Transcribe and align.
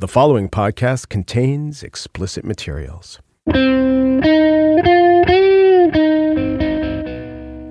The 0.00 0.06
following 0.06 0.48
podcast 0.48 1.08
contains 1.08 1.82
explicit 1.82 2.44
materials. 2.44 3.18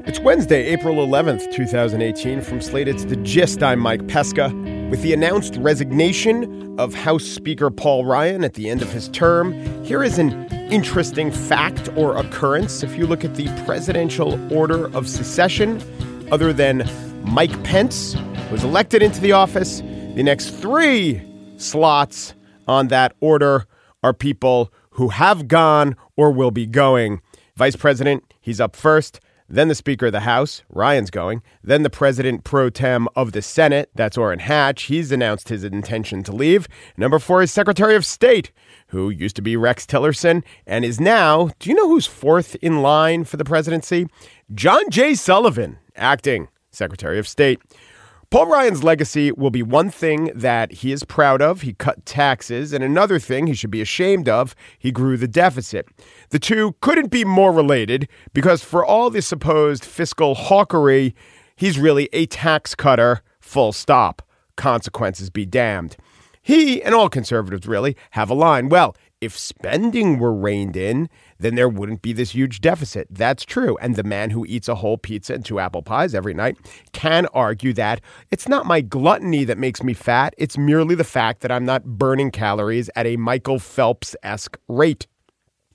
It's 0.05 0.19
Wednesday, 0.19 0.66
April 0.66 0.95
11th, 0.95 1.50
2018. 1.53 2.42
From 2.42 2.59
Slate, 2.59 2.90
it's 2.90 3.05
The 3.05 3.16
Gist. 3.16 3.63
I'm 3.63 3.79
Mike 3.79 4.09
Pesca. 4.09 4.50
With 4.90 5.03
the 5.03 5.13
announced 5.13 5.55
resignation 5.55 6.77
of 6.77 6.93
House 6.93 7.24
Speaker 7.24 7.71
Paul 7.71 8.04
Ryan 8.04 8.44
at 8.44 8.55
the 8.55 8.70
end 8.70 8.82
of 8.82 8.91
his 8.91 9.07
term, 9.07 9.54
here 9.86 10.04
is 10.04 10.20
an 10.20 10.34
interesting 10.70 11.32
fact 11.32 11.88
or 11.96 12.18
occurrence. 12.18 12.84
If 12.84 12.98
you 12.98 13.07
look 13.07 13.23
at 13.23 13.36
the 13.36 13.48
presidential 13.64 14.54
order 14.54 14.94
of 14.94 15.07
secession, 15.07 15.82
other 16.30 16.52
than 16.52 16.89
Mike 17.23 17.64
Pence, 17.64 18.18
was 18.52 18.66
elected 18.66 19.02
into 19.02 19.21
the 19.21 19.32
office, 19.32 19.80
the 19.80 20.23
next 20.23 20.50
three 20.50 21.21
slots 21.57 22.33
on 22.67 22.87
that 22.87 23.15
order 23.19 23.65
are 24.03 24.13
people 24.13 24.71
who 24.91 25.09
have 25.09 25.48
gone 25.48 25.95
or 26.15 26.31
will 26.31 26.52
be 26.52 26.65
going. 26.65 27.21
Vice 27.55 27.75
President, 27.75 28.23
he's 28.39 28.61
up 28.61 28.75
first. 28.75 29.20
Then 29.49 29.70
the 29.70 29.75
Speaker 29.75 30.07
of 30.07 30.12
the 30.12 30.21
House, 30.21 30.63
Ryan's 30.70 31.09
going. 31.09 31.41
Then 31.63 31.84
the 31.84 31.89
President 31.89 32.43
pro 32.43 32.70
tem 32.70 33.07
of 33.15 33.31
the 33.31 33.41
Senate, 33.41 33.89
that's 33.95 34.17
Orrin 34.17 34.39
Hatch. 34.39 34.84
He's 34.84 35.12
announced 35.12 35.48
his 35.48 35.63
intention 35.63 36.21
to 36.23 36.34
leave. 36.34 36.67
Number 36.98 37.17
four 37.17 37.41
is 37.41 37.51
Secretary 37.51 37.95
of 37.95 38.05
State, 38.05 38.51
who 38.87 39.09
used 39.09 39.37
to 39.37 39.41
be 39.41 39.55
Rex 39.55 39.85
Tillerson 39.85 40.43
and 40.65 40.84
is 40.84 40.99
now, 40.99 41.51
do 41.59 41.70
you 41.70 41.76
know 41.76 41.87
who's 41.87 42.05
fourth 42.05 42.55
in 42.62 42.81
line 42.81 43.23
for 43.23 43.37
the 43.37 43.45
presidency? 43.45 44.07
John 44.53 44.89
J. 44.89 45.15
Sullivan, 45.15 45.77
acting 45.95 46.49
Secretary 46.71 47.17
of 47.17 47.27
State. 47.27 47.62
Paul 48.30 48.48
Ryan's 48.48 48.84
legacy 48.84 49.31
will 49.31 49.52
be 49.52 49.63
one 49.63 49.90
thing 49.90 50.31
that 50.35 50.73
he 50.73 50.91
is 50.91 51.05
proud 51.05 51.41
of. 51.41 51.62
He 51.62 51.72
cut 51.72 52.05
taxes, 52.05 52.73
and 52.73 52.84
another 52.84 53.20
thing 53.20 53.48
he 53.48 53.54
should 53.54 53.72
be 53.72 53.80
ashamed 53.80 54.27
of. 54.27 54.54
He 54.77 54.91
grew 54.91 55.16
the 55.16 55.30
deficit. 55.30 55.88
The 56.32 56.40
two 56.40 56.76
couldn't 56.82 57.10
be 57.10 57.24
more 57.24 57.54
related 57.54 58.10
because, 58.34 58.66
for 58.66 58.85
all 58.85 59.10
the 59.10 59.21
supposed 59.21 59.85
fiscal 59.85 60.35
hawkery, 60.35 61.13
he's 61.55 61.79
really 61.79 62.10
a 62.12 62.26
tax 62.26 62.76
cutter, 62.76 63.21
full 63.40 63.71
stop. 63.71 64.22
Consequences 64.58 65.30
be 65.30 65.46
damned. 65.46 65.96
He 66.42 66.84
and 66.84 66.94
all 66.94 67.08
conservatives 67.08 67.66
really 67.66 67.96
have 68.12 68.30
a 68.30 68.34
line. 68.34 68.68
Well, 68.68 68.94
if 69.20 69.38
spending 69.38 70.20
were 70.20 70.34
reined 70.34 70.78
in, 70.78 71.10
then 71.40 71.56
there 71.56 71.70
wouldn't 71.70 72.02
be 72.02 72.14
this 72.14 72.32
huge 72.32 72.62
deficit. 72.62 73.08
That's 73.10 73.44
true. 73.44 73.78
And 73.82 73.96
the 73.96 74.04
man 74.04 74.30
who 74.30 74.46
eats 74.46 74.68
a 74.68 74.76
whole 74.76 74.98
pizza 74.98 75.34
and 75.34 75.44
two 75.44 75.60
apple 75.60 75.82
pies 75.82 76.14
every 76.14 76.34
night 76.34 76.58
can 76.94 77.26
argue 77.28 77.73
that 77.73 78.02
it's 78.32 78.48
not 78.48 78.66
my 78.66 78.82
gluttony 78.82 79.44
that 79.44 79.58
makes 79.58 79.82
me 79.82 79.94
fat, 79.94 80.34
it's 80.38 80.58
merely 80.58 80.95
the 80.95 81.04
fact 81.04 81.42
that 81.42 81.52
I'm 81.52 81.66
not 81.66 81.84
burning 81.86 82.32
calories 82.32 82.90
at 82.95 83.08
a 83.08 83.18
Michael 83.18 83.60
Phelps 83.60 84.16
esque 84.23 84.58
rate. 84.68 85.08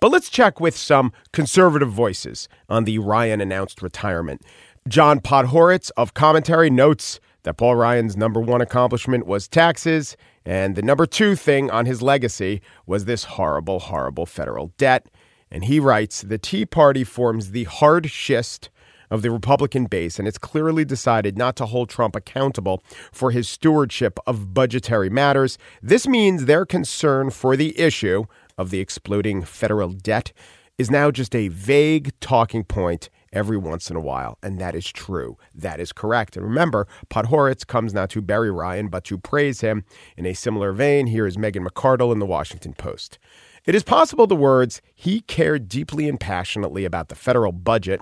But 0.00 0.10
let's 0.10 0.30
check 0.30 0.60
with 0.60 0.76
some 0.76 1.12
conservative 1.32 1.90
voices 1.90 2.48
on 2.68 2.84
the 2.84 2.98
Ryan 2.98 3.40
announced 3.40 3.82
retirement. 3.82 4.42
John 4.88 5.20
Podhoretz 5.20 5.92
of 5.96 6.14
Commentary 6.14 6.70
notes 6.70 7.20
that 7.44 7.56
Paul 7.56 7.76
Ryan's 7.76 8.16
number 8.16 8.40
one 8.40 8.60
accomplishment 8.60 9.26
was 9.26 9.46
taxes, 9.46 10.16
and 10.44 10.74
the 10.74 10.82
number 10.82 11.06
two 11.06 11.36
thing 11.36 11.70
on 11.70 11.86
his 11.86 12.02
legacy 12.02 12.62
was 12.86 13.04
this 13.04 13.24
horrible, 13.24 13.78
horrible 13.80 14.26
federal 14.26 14.72
debt. 14.78 15.06
And 15.50 15.64
he 15.64 15.78
writes 15.78 16.22
The 16.22 16.38
Tea 16.38 16.66
Party 16.66 17.04
forms 17.04 17.50
the 17.50 17.64
hard 17.64 18.10
schist 18.10 18.70
of 19.10 19.20
the 19.20 19.30
Republican 19.30 19.84
base, 19.84 20.18
and 20.18 20.26
it's 20.26 20.38
clearly 20.38 20.86
decided 20.86 21.36
not 21.36 21.54
to 21.56 21.66
hold 21.66 21.90
Trump 21.90 22.16
accountable 22.16 22.82
for 23.12 23.30
his 23.30 23.46
stewardship 23.46 24.18
of 24.26 24.54
budgetary 24.54 25.10
matters. 25.10 25.58
This 25.82 26.08
means 26.08 26.46
their 26.46 26.64
concern 26.64 27.28
for 27.28 27.54
the 27.54 27.78
issue 27.78 28.24
of 28.56 28.70
the 28.70 28.80
exploding 28.80 29.42
federal 29.42 29.90
debt 29.90 30.32
is 30.78 30.90
now 30.90 31.10
just 31.10 31.34
a 31.34 31.48
vague 31.48 32.18
talking 32.20 32.64
point 32.64 33.10
every 33.32 33.56
once 33.56 33.90
in 33.90 33.96
a 33.96 34.00
while. 34.00 34.38
And 34.42 34.58
that 34.58 34.74
is 34.74 34.90
true. 34.90 35.36
That 35.54 35.80
is 35.80 35.92
correct. 35.92 36.36
And 36.36 36.44
remember, 36.44 36.86
Podhoretz 37.10 37.66
comes 37.66 37.94
not 37.94 38.10
to 38.10 38.22
bury 38.22 38.50
Ryan, 38.50 38.88
but 38.88 39.04
to 39.04 39.18
praise 39.18 39.60
him. 39.60 39.84
In 40.16 40.26
a 40.26 40.34
similar 40.34 40.72
vein, 40.72 41.06
here 41.06 41.26
is 41.26 41.38
Megan 41.38 41.64
McArdle 41.64 42.12
in 42.12 42.18
the 42.18 42.26
Washington 42.26 42.74
Post. 42.74 43.18
It 43.64 43.74
is 43.74 43.84
possible 43.84 44.26
the 44.26 44.34
words, 44.34 44.82
he 44.94 45.20
cared 45.20 45.68
deeply 45.68 46.08
and 46.08 46.18
passionately 46.18 46.84
about 46.84 47.08
the 47.08 47.14
federal 47.14 47.52
budget, 47.52 48.00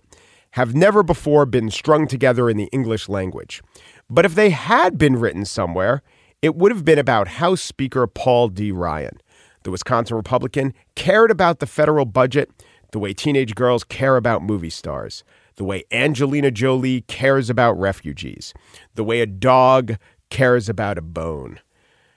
have 0.53 0.75
never 0.75 1.03
before 1.03 1.47
been 1.47 1.71
strung 1.71 2.07
together 2.07 2.49
in 2.49 2.57
the 2.57 2.69
English 2.73 3.09
language. 3.09 3.63
But 4.09 4.25
if 4.25 4.35
they 4.35 4.51
had 4.51 4.99
been 4.99 5.17
written 5.17 5.45
somewhere, 5.45 6.03
it 6.43 6.57
would 6.57 6.73
have 6.73 6.85
been 6.85 6.99
about 6.99 7.29
House 7.29 7.61
Speaker 7.61 8.07
Paul 8.07 8.49
D. 8.49 8.73
Ryan. 8.73 9.21
The 9.63 9.71
Wisconsin 9.71 10.17
Republican 10.17 10.73
cared 10.95 11.31
about 11.31 11.59
the 11.59 11.67
federal 11.67 12.07
budget 12.07 12.51
the 12.93 12.99
way 12.99 13.12
teenage 13.12 13.55
girls 13.55 13.84
care 13.84 14.17
about 14.17 14.43
movie 14.43 14.71
stars, 14.71 15.25
the 15.56 15.65
way 15.65 15.84
Angelina 15.93 16.51
Jolie 16.51 17.03
cares 17.03 17.51
about 17.51 17.78
refugees, 17.78 18.55
the 18.95 19.05
way 19.05 19.21
a 19.21 19.27
dog 19.27 19.97
cares 20.31 20.69
about 20.69 20.99
a 20.99 21.03
bone. 21.03 21.61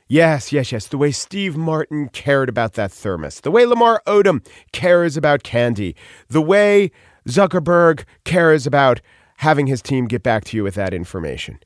Yes, 0.08 0.52
yes, 0.52 0.72
yes. 0.72 0.88
The 0.88 0.98
way 0.98 1.12
Steve 1.12 1.56
Martin 1.56 2.10
cared 2.10 2.50
about 2.50 2.74
that 2.74 2.92
thermos. 2.92 3.40
The 3.42 3.52
way 3.52 3.66
Lamar 3.66 4.02
Odom 4.06 4.46
cares 4.72 5.18
about 5.18 5.44
candy. 5.44 5.96
The 6.28 6.42
way 6.42 6.92
Zuckerberg 7.28 8.04
cares 8.24 8.68
about 8.68 9.02
having 9.38 9.68
his 9.68 9.82
team 9.82 10.08
get 10.08 10.22
back 10.22 10.44
to 10.46 10.58
you 10.58 10.64
with 10.64 10.76
that 10.76 10.94
information. 10.94 11.60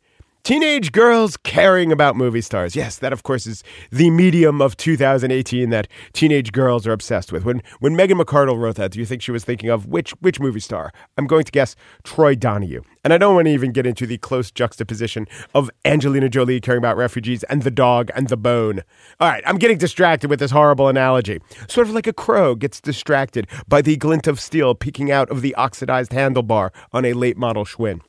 Teenage 0.48 0.94
girls 0.94 1.36
caring 1.36 1.92
about 1.92 2.16
movie 2.16 2.40
stars. 2.40 2.74
Yes, 2.74 3.00
that 3.00 3.12
of 3.12 3.24
course 3.24 3.46
is 3.46 3.66
the 3.92 4.10
medium 4.10 4.62
of 4.62 4.78
2018 4.78 5.72
that 5.72 5.90
teenage 6.14 6.54
girls 6.54 6.88
are 6.88 6.94
obsessed 6.94 7.34
with. 7.34 7.44
When 7.44 7.62
when 7.82 7.98
Megan 7.98 8.18
McArdle 8.18 8.58
wrote 8.58 8.78
that, 8.78 8.92
do 8.92 9.00
you 9.00 9.06
think 9.06 9.22
she 9.22 9.34
was 9.34 9.44
thinking 9.44 9.70
of 9.70 9.88
which 9.88 10.12
which 10.22 10.40
movie 10.40 10.62
star? 10.62 10.94
I'm 11.18 11.28
going 11.28 11.44
to 11.44 11.52
guess 11.52 11.76
Troy 12.06 12.34
Donahue. 12.34 12.82
And 13.04 13.12
I 13.12 13.18
don't 13.18 13.36
want 13.36 13.48
to 13.48 13.52
even 13.52 13.74
get 13.74 13.86
into 13.86 14.08
the 14.08 14.18
close 14.20 14.50
juxtaposition 14.50 15.28
of 15.54 15.70
Angelina 15.84 16.30
Jolie 16.30 16.62
caring 16.62 16.78
about 16.78 16.96
refugees 16.96 17.44
and 17.44 17.64
the 17.64 17.70
dog 17.70 18.10
and 18.16 18.30
the 18.30 18.38
bone. 18.38 18.84
All 19.20 19.28
right, 19.28 19.44
I'm 19.46 19.58
getting 19.58 19.78
distracted 19.78 20.30
with 20.30 20.40
this 20.40 20.52
horrible 20.52 20.88
analogy. 20.88 21.42
Sort 21.68 21.90
of 21.90 21.94
like 21.94 22.08
a 22.08 22.14
crow 22.14 22.56
gets 22.56 22.80
distracted 22.80 23.48
by 23.68 23.82
the 23.82 23.98
glint 23.98 24.28
of 24.28 24.40
steel 24.40 24.76
peeking 24.76 25.12
out 25.12 25.30
of 25.30 25.42
the 25.42 25.54
oxidized 25.56 26.12
handlebar 26.12 26.70
on 26.94 27.04
a 27.04 27.12
late 27.12 27.36
model 27.36 27.66
Schwinn. 27.66 28.00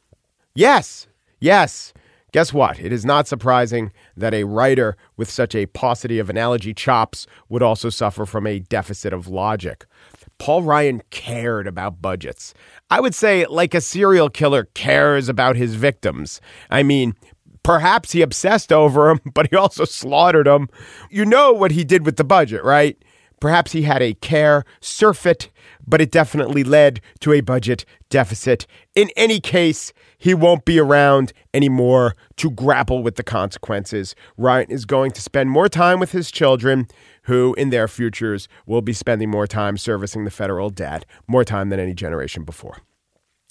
Yes, 0.55 1.09
yes. 1.41 1.93
Guess 2.33 2.53
what? 2.53 2.79
It 2.79 2.93
is 2.93 3.07
not 3.07 3.27
surprising 3.27 3.91
that 4.17 4.35
a 4.35 4.45
writer 4.45 4.97
with 5.17 5.31
such 5.31 5.55
a 5.55 5.67
paucity 5.67 6.19
of 6.19 6.29
analogy 6.29 6.75
chops 6.75 7.27
would 7.49 7.63
also 7.63 7.89
suffer 7.89 8.27
from 8.27 8.47
a 8.47 8.59
deficit 8.59 9.13
of 9.13 9.29
logic. 9.29 9.87
Paul 10.39 10.63
Ryan 10.63 11.03
cared 11.11 11.67
about 11.67 12.03
budgets. 12.03 12.55
I 12.91 13.01
would 13.01 13.15
say, 13.15 13.47
like 13.47 13.75
a 13.75 13.81
serial 13.81 14.29
killer 14.29 14.69
cares 14.75 15.29
about 15.29 15.57
his 15.57 15.75
victims. 15.75 16.41
I 16.71 16.83
mean, 16.83 17.15
perhaps 17.63 18.13
he 18.13 18.23
obsessed 18.23 18.73
over 18.73 19.09
them, 19.09 19.21
but 19.35 19.49
he 19.51 19.57
also 19.57 19.85
slaughtered 19.85 20.47
them. 20.47 20.69
You 21.11 21.25
know 21.25 21.53
what 21.53 21.73
he 21.73 21.83
did 21.83 22.05
with 22.05 22.17
the 22.17 22.25
budget, 22.25 22.63
right? 22.63 22.97
Perhaps 23.41 23.73
he 23.73 23.83
had 23.83 24.03
a 24.03 24.15
care 24.15 24.65
surfeit, 24.81 25.51
but 25.87 26.01
it 26.01 26.11
definitely 26.11 26.65
led 26.65 27.01
to 27.21 27.33
a 27.33 27.41
budget 27.41 27.85
deficit. 28.11 28.67
In 28.95 29.11
any 29.17 29.41
case, 29.41 29.93
he 30.19 30.35
won't 30.35 30.65
be 30.65 30.79
around 30.79 31.33
anymore 31.55 32.17
to 32.37 32.51
grapple 32.51 33.03
with 33.03 33.17
the 33.17 33.23
consequences. 33.23 34.15
Ryan 34.37 34.71
is 34.71 34.85
going 34.85 35.13
to 35.13 35.23
spend 35.23 35.51
more 35.51 35.69
time 35.69 36.01
with 36.01 36.13
his 36.13 36.31
children, 36.31 36.89
who 37.23 37.55
in 37.55 37.71
their 37.71 37.87
futures 37.87 38.49
will 38.67 38.83
be 38.83 38.93
spending 38.93 39.31
more 39.31 39.47
time 39.47 39.77
servicing 39.77 40.25
the 40.25 40.31
federal 40.31 40.71
debt, 40.71 41.05
more 41.27 41.45
time 41.45 41.69
than 41.69 41.79
any 41.79 41.95
generation 41.95 42.43
before. 42.43 42.79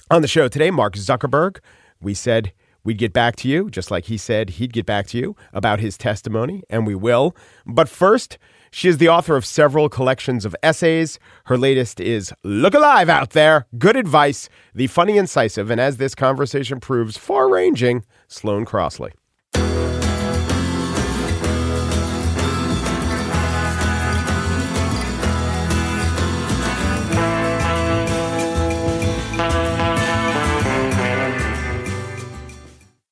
On 0.09 0.21
the 0.21 0.27
show 0.27 0.47
today, 0.47 0.71
Mark 0.71 0.95
Zuckerberg. 0.95 1.59
We 2.01 2.13
said 2.13 2.53
we'd 2.83 2.97
get 2.97 3.13
back 3.13 3.35
to 3.37 3.47
you, 3.47 3.69
just 3.69 3.91
like 3.91 4.05
he 4.05 4.17
said 4.17 4.51
he'd 4.51 4.71
get 4.71 4.85
back 4.85 5.07
to 5.07 5.17
you 5.17 5.35
about 5.51 5.79
his 5.79 5.97
testimony, 5.97 6.63
and 6.69 6.87
we 6.87 6.95
will. 6.95 7.35
But 7.65 7.89
first, 7.89 8.37
she 8.71 8.89
is 8.89 8.97
the 8.97 9.09
author 9.09 9.35
of 9.35 9.45
several 9.45 9.89
collections 9.89 10.45
of 10.45 10.55
essays. 10.61 11.19
Her 11.45 11.57
latest 11.57 11.99
is 11.99 12.33
Look 12.43 12.73
Alive 12.73 13.09
Out 13.09 13.31
There 13.31 13.67
Good 13.77 13.95
Advice, 13.95 14.49
the 14.73 14.87
funny, 14.87 15.17
incisive, 15.17 15.69
and 15.69 15.81
as 15.81 15.97
this 15.97 16.15
conversation 16.15 16.79
proves, 16.79 17.17
far 17.17 17.49
ranging 17.49 18.03
Sloane 18.27 18.65
Crosley. 18.65 19.11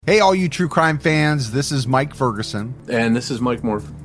Hey, 0.06 0.20
all 0.20 0.36
you 0.36 0.50
true 0.50 0.70
crime 0.70 1.00
fans, 1.00 1.52
this 1.52 1.72
is 1.72 1.88
Mike 1.88 2.14
Ferguson. 2.14 2.76
And 2.88 3.16
this 3.16 3.32
is 3.32 3.42
Mike 3.42 3.64
Morford. 3.64 4.05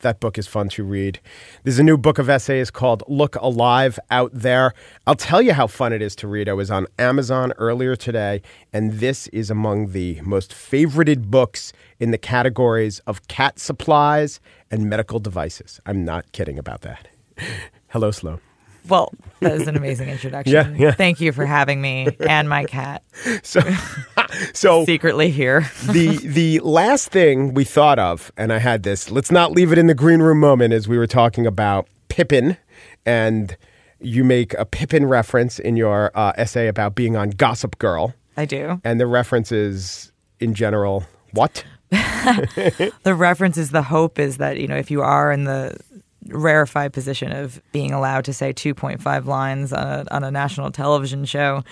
that 0.00 0.20
book 0.20 0.38
is 0.38 0.46
fun 0.46 0.68
to 0.70 0.84
read. 0.84 1.20
There's 1.62 1.78
a 1.78 1.82
new 1.82 1.96
book 1.96 2.18
of 2.18 2.28
essays 2.28 2.70
called 2.70 3.02
Look 3.08 3.36
Alive 3.36 3.98
out 4.10 4.30
there. 4.32 4.74
I'll 5.06 5.14
tell 5.14 5.40
you 5.40 5.52
how 5.52 5.66
fun 5.66 5.92
it 5.92 6.02
is 6.02 6.14
to 6.16 6.28
read. 6.28 6.48
I 6.48 6.52
was 6.52 6.70
on 6.70 6.86
Amazon 6.98 7.52
earlier 7.58 7.96
today, 7.96 8.42
and 8.72 8.94
this 8.94 9.28
is 9.28 9.50
among 9.50 9.92
the 9.92 10.20
most 10.22 10.52
favorited 10.52 11.30
books 11.30 11.72
in 11.98 12.10
the 12.10 12.18
categories 12.18 12.98
of 13.00 13.26
cat 13.28 13.58
supplies 13.58 14.40
and 14.70 14.88
medical 14.88 15.18
devices. 15.18 15.80
I'm 15.86 16.04
not 16.04 16.30
kidding 16.32 16.58
about 16.58 16.82
that. 16.82 17.08
Hello, 17.88 18.10
Sloane. 18.10 18.40
Well, 18.88 19.12
that 19.40 19.52
is 19.52 19.66
an 19.68 19.76
amazing 19.76 20.08
introduction. 20.08 20.52
Yeah, 20.52 20.70
yeah. 20.76 20.92
Thank 20.92 21.20
you 21.20 21.32
for 21.32 21.46
having 21.46 21.80
me 21.80 22.08
and 22.20 22.48
my 22.48 22.64
cat 22.64 23.02
So, 23.42 23.60
so 24.52 24.84
secretly 24.84 25.30
here. 25.30 25.70
the 25.84 26.16
the 26.18 26.60
last 26.60 27.10
thing 27.10 27.54
we 27.54 27.64
thought 27.64 27.98
of, 27.98 28.32
and 28.36 28.52
I 28.52 28.58
had 28.58 28.82
this. 28.82 29.10
Let's 29.10 29.30
not 29.30 29.52
leave 29.52 29.72
it 29.72 29.78
in 29.78 29.86
the 29.86 29.94
green 29.94 30.20
room 30.20 30.40
moment, 30.40 30.72
as 30.72 30.88
we 30.88 30.98
were 30.98 31.06
talking 31.06 31.46
about 31.46 31.86
Pippin, 32.08 32.56
and 33.06 33.56
you 34.00 34.24
make 34.24 34.54
a 34.54 34.64
Pippin 34.64 35.06
reference 35.06 35.58
in 35.58 35.76
your 35.76 36.10
uh, 36.14 36.32
essay 36.36 36.68
about 36.68 36.94
being 36.94 37.16
on 37.16 37.30
Gossip 37.30 37.78
Girl, 37.78 38.14
I 38.36 38.44
do. 38.46 38.80
and 38.84 38.98
the 39.00 39.06
reference 39.06 39.52
is 39.52 40.12
in 40.40 40.54
general 40.54 41.04
what? 41.32 41.64
The 41.90 43.14
reference 43.16 43.56
is 43.56 43.70
the 43.70 43.82
hope 43.82 44.18
is 44.18 44.36
that, 44.36 44.58
you 44.58 44.68
know, 44.68 44.76
if 44.76 44.90
you 44.90 45.02
are 45.02 45.32
in 45.32 45.44
the 45.44 45.76
rarefied 46.30 46.92
position 46.92 47.32
of 47.32 47.60
being 47.72 47.92
allowed 47.92 48.24
to 48.26 48.32
say 48.32 48.52
2.5 48.52 49.26
lines 49.26 49.72
on 49.72 49.86
a, 49.86 50.04
on 50.10 50.24
a 50.24 50.30
national 50.30 50.70
television 50.70 51.24
show, 51.24 51.62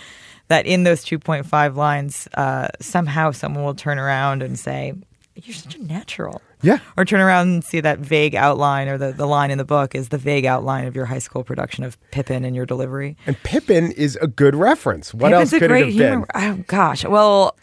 that 0.48 0.66
in 0.66 0.84
those 0.84 1.04
2.5 1.04 1.76
lines, 1.76 2.28
uh, 2.34 2.68
somehow 2.80 3.30
someone 3.30 3.64
will 3.64 3.74
turn 3.74 3.98
around 3.98 4.42
and 4.42 4.58
say, 4.58 4.94
You're 5.36 5.54
such 5.54 5.76
a 5.76 5.82
natural. 5.82 6.42
Yeah. 6.62 6.78
Or 6.96 7.04
turn 7.04 7.20
around 7.20 7.48
and 7.48 7.64
see 7.64 7.80
that 7.80 8.00
vague 8.00 8.34
outline 8.34 8.88
or 8.88 8.98
the, 8.98 9.12
the 9.12 9.26
line 9.26 9.50
in 9.50 9.58
the 9.58 9.64
book 9.64 9.94
is 9.94 10.08
the 10.08 10.18
vague 10.18 10.44
outline 10.44 10.86
of 10.86 10.96
your 10.96 11.04
high 11.04 11.20
school 11.20 11.44
production 11.44 11.84
of 11.84 11.96
Pippin 12.10 12.44
and 12.44 12.56
your 12.56 12.66
delivery. 12.66 13.16
And 13.26 13.40
Pippin 13.44 13.92
is 13.92 14.18
a 14.20 14.26
good 14.26 14.56
reference. 14.56 15.14
What 15.14 15.30
Pippin's 15.30 15.52
else 15.52 15.56
a 15.56 15.58
could 15.60 15.70
great 15.70 15.88
it 15.88 15.94
have 15.94 16.24
been? 16.24 16.24
Oh 16.34 16.64
gosh, 16.66 17.04
well, 17.04 17.56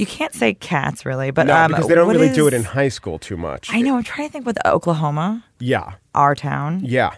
you 0.00 0.06
can't 0.06 0.34
say 0.34 0.54
cats 0.54 1.04
really, 1.06 1.30
but 1.30 1.46
No, 1.46 1.56
um, 1.56 1.70
because 1.70 1.86
they 1.88 1.94
don't 1.94 2.08
really 2.08 2.32
do 2.32 2.46
it 2.46 2.54
in 2.54 2.64
high 2.64 2.88
school 2.88 3.18
too 3.18 3.36
much. 3.36 3.68
I 3.72 3.80
know. 3.82 3.96
I'm 3.96 4.02
trying 4.02 4.28
to 4.28 4.32
think 4.32 4.46
with 4.46 4.58
Oklahoma, 4.66 5.44
Yeah, 5.58 5.92
our 6.14 6.34
town. 6.34 6.80
yeah. 6.84 7.10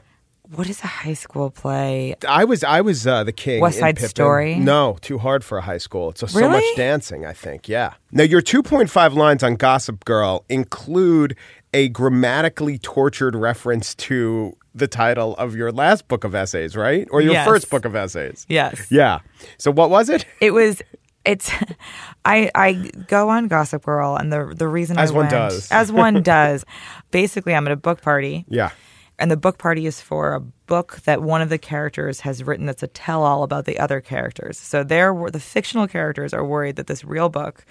What 0.55 0.69
is 0.69 0.83
a 0.85 0.87
high 0.87 1.15
school 1.15 1.49
play? 1.51 2.15
I 2.29 2.45
was 2.45 2.63
I 2.63 2.83
was 2.83 3.07
uh, 3.07 3.25
the 3.25 3.33
king. 3.33 3.63
West 3.63 3.79
Side. 3.79 3.99
Story? 3.99 4.57
No, 4.57 4.99
too 5.01 5.17
hard 5.17 5.43
for 5.45 5.57
a 5.57 5.63
high 5.63 5.79
school. 5.79 6.11
It's 6.11 6.31
so 6.31 6.49
much 6.51 6.65
dancing. 6.77 7.25
I 7.25 7.33
think. 7.33 7.71
Yeah. 7.71 7.95
Now 8.11 8.25
your 8.25 8.43
two 8.43 8.63
point 8.63 8.91
five 8.91 9.15
lines 9.15 9.43
on 9.43 9.55
Gossip 9.57 10.05
Girl 10.05 10.45
include 10.51 11.37
a 11.73 11.89
grammatically 11.89 12.77
tortured 12.79 13.35
reference 13.35 13.95
to 13.95 14.55
the 14.75 14.87
title 14.87 15.35
of 15.37 15.57
your 15.57 15.73
last 15.73 16.07
book 16.09 16.23
of 16.23 16.35
essays, 16.35 16.77
right? 16.77 17.09
Or 17.11 17.23
your 17.23 17.33
Yes. 17.33 17.47
first 17.47 17.71
book 17.71 17.87
of 17.87 17.95
essays. 17.95 18.45
Yes, 18.51 18.89
Yeah. 18.91 19.21
So 19.57 19.71
what 19.71 19.89
was 19.89 20.11
it? 20.11 20.27
it 20.41 20.51
was. 20.53 20.83
It's. 21.25 21.51
I 22.25 22.51
I 22.55 22.91
go 23.09 23.29
on 23.29 23.49
Gossip 23.49 23.85
Girl, 23.85 24.17
and 24.17 24.33
the 24.33 24.53
the 24.57 24.69
reason 24.69 24.99
As 24.99 25.11
I 25.11 25.15
one 25.15 25.23
went, 25.25 25.31
does. 25.31 25.71
as 25.73 25.91
one 25.93 26.23
does, 26.23 26.65
basically, 27.11 27.55
I'm 27.55 27.67
at 27.67 27.73
a 27.73 27.77
book 27.77 28.01
party. 28.03 28.45
Yeah. 28.49 28.71
And 29.19 29.31
the 29.31 29.37
book 29.37 29.59
party 29.59 29.87
is 29.87 30.01
for 30.01 30.35
a 30.35 30.41
book 30.41 31.01
that 31.05 31.23
one 31.23 31.43
of 31.43 31.49
the 31.49 31.59
characters 31.59 32.21
has 32.21 32.43
written 32.43 32.67
that's 32.67 32.83
a 32.83 32.89
tell 32.89 33.23
all 33.23 33.43
about 33.45 33.67
the 33.67 33.79
other 33.79 34.01
characters. 34.01 34.59
So 34.59 34.83
they're 34.83 35.15
the 35.31 35.39
fictional 35.41 35.87
characters 35.87 36.33
are 36.35 36.45
worried 36.45 36.77
that 36.77 36.87
this 36.89 37.05
real 37.05 37.29
book 37.29 37.65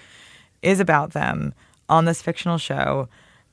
is 0.62 0.80
about 0.80 1.12
them 1.12 1.52
on 1.88 2.04
this 2.06 2.22
fictional 2.22 2.58
show. 2.58 3.08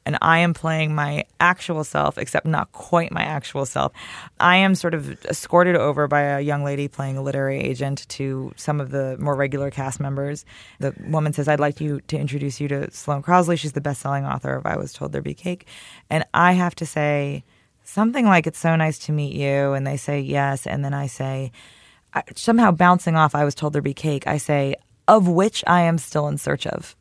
And 0.10 0.18
I 0.24 0.40
am 0.40 0.56
playing 0.56 0.96
my 0.96 1.24
actual 1.40 1.84
self, 1.84 2.18
except 2.18 2.48
not 2.48 2.72
quite 2.72 3.12
my 3.12 3.22
actual 3.22 3.64
self. 3.68 3.92
I 4.40 4.56
am 4.56 4.74
sort 4.74 4.96
of 4.96 5.24
escorted 5.26 5.76
over 5.76 6.08
by 6.08 6.22
a 6.22 6.40
young 6.40 6.64
lady 6.64 6.88
playing 6.88 7.18
a 7.18 7.22
literary 7.22 7.60
agent 7.60 8.10
to 8.10 8.52
some 8.56 8.82
of 8.82 8.90
the 8.90 9.18
more 9.20 9.36
regular 9.36 9.70
cast 9.70 10.00
members. 10.00 10.46
The 10.80 10.96
woman 11.10 11.34
says, 11.34 11.48
I'd 11.48 11.60
like 11.60 11.80
you 11.80 12.02
to 12.08 12.18
introduce 12.18 12.60
you 12.60 12.68
to 12.70 12.90
Sloane 12.90 13.22
Crosley. 13.22 13.60
She's 13.60 13.74
the 13.74 13.82
best 13.82 14.02
selling 14.02 14.26
author 14.26 14.56
of 14.56 14.66
I 14.66 14.78
Was 14.78 14.94
Told 14.94 15.12
There'd 15.12 15.24
Be 15.24 15.36
Cake. 15.36 15.68
And 16.10 16.26
I 16.34 16.54
have 16.54 16.74
to 16.76 16.88
say, 16.88 17.44
something 17.84 18.26
like 18.26 18.48
it's 18.48 18.58
so 18.58 18.76
nice 18.76 18.98
to 18.98 19.12
meet 19.12 19.36
you 19.36 19.74
and 19.74 19.86
they 19.86 19.98
say 19.98 20.20
yes 20.20 20.68
and 20.68 20.86
then 20.86 20.94
i 20.94 21.08
say 21.08 21.52
somehow 22.36 22.70
bouncing 22.70 23.16
off 23.16 23.34
i 23.34 23.44
was 23.44 23.56
told 23.56 23.74
there'd 23.74 23.84
be 23.84 23.96
cake 23.96 24.28
i 24.28 24.38
say 24.38 24.76
of 25.08 25.28
which 25.28 25.64
i 25.66 25.82
am 25.82 25.98
still 25.98 26.28
in 26.28 26.38
search 26.38 26.68
of 26.68 26.96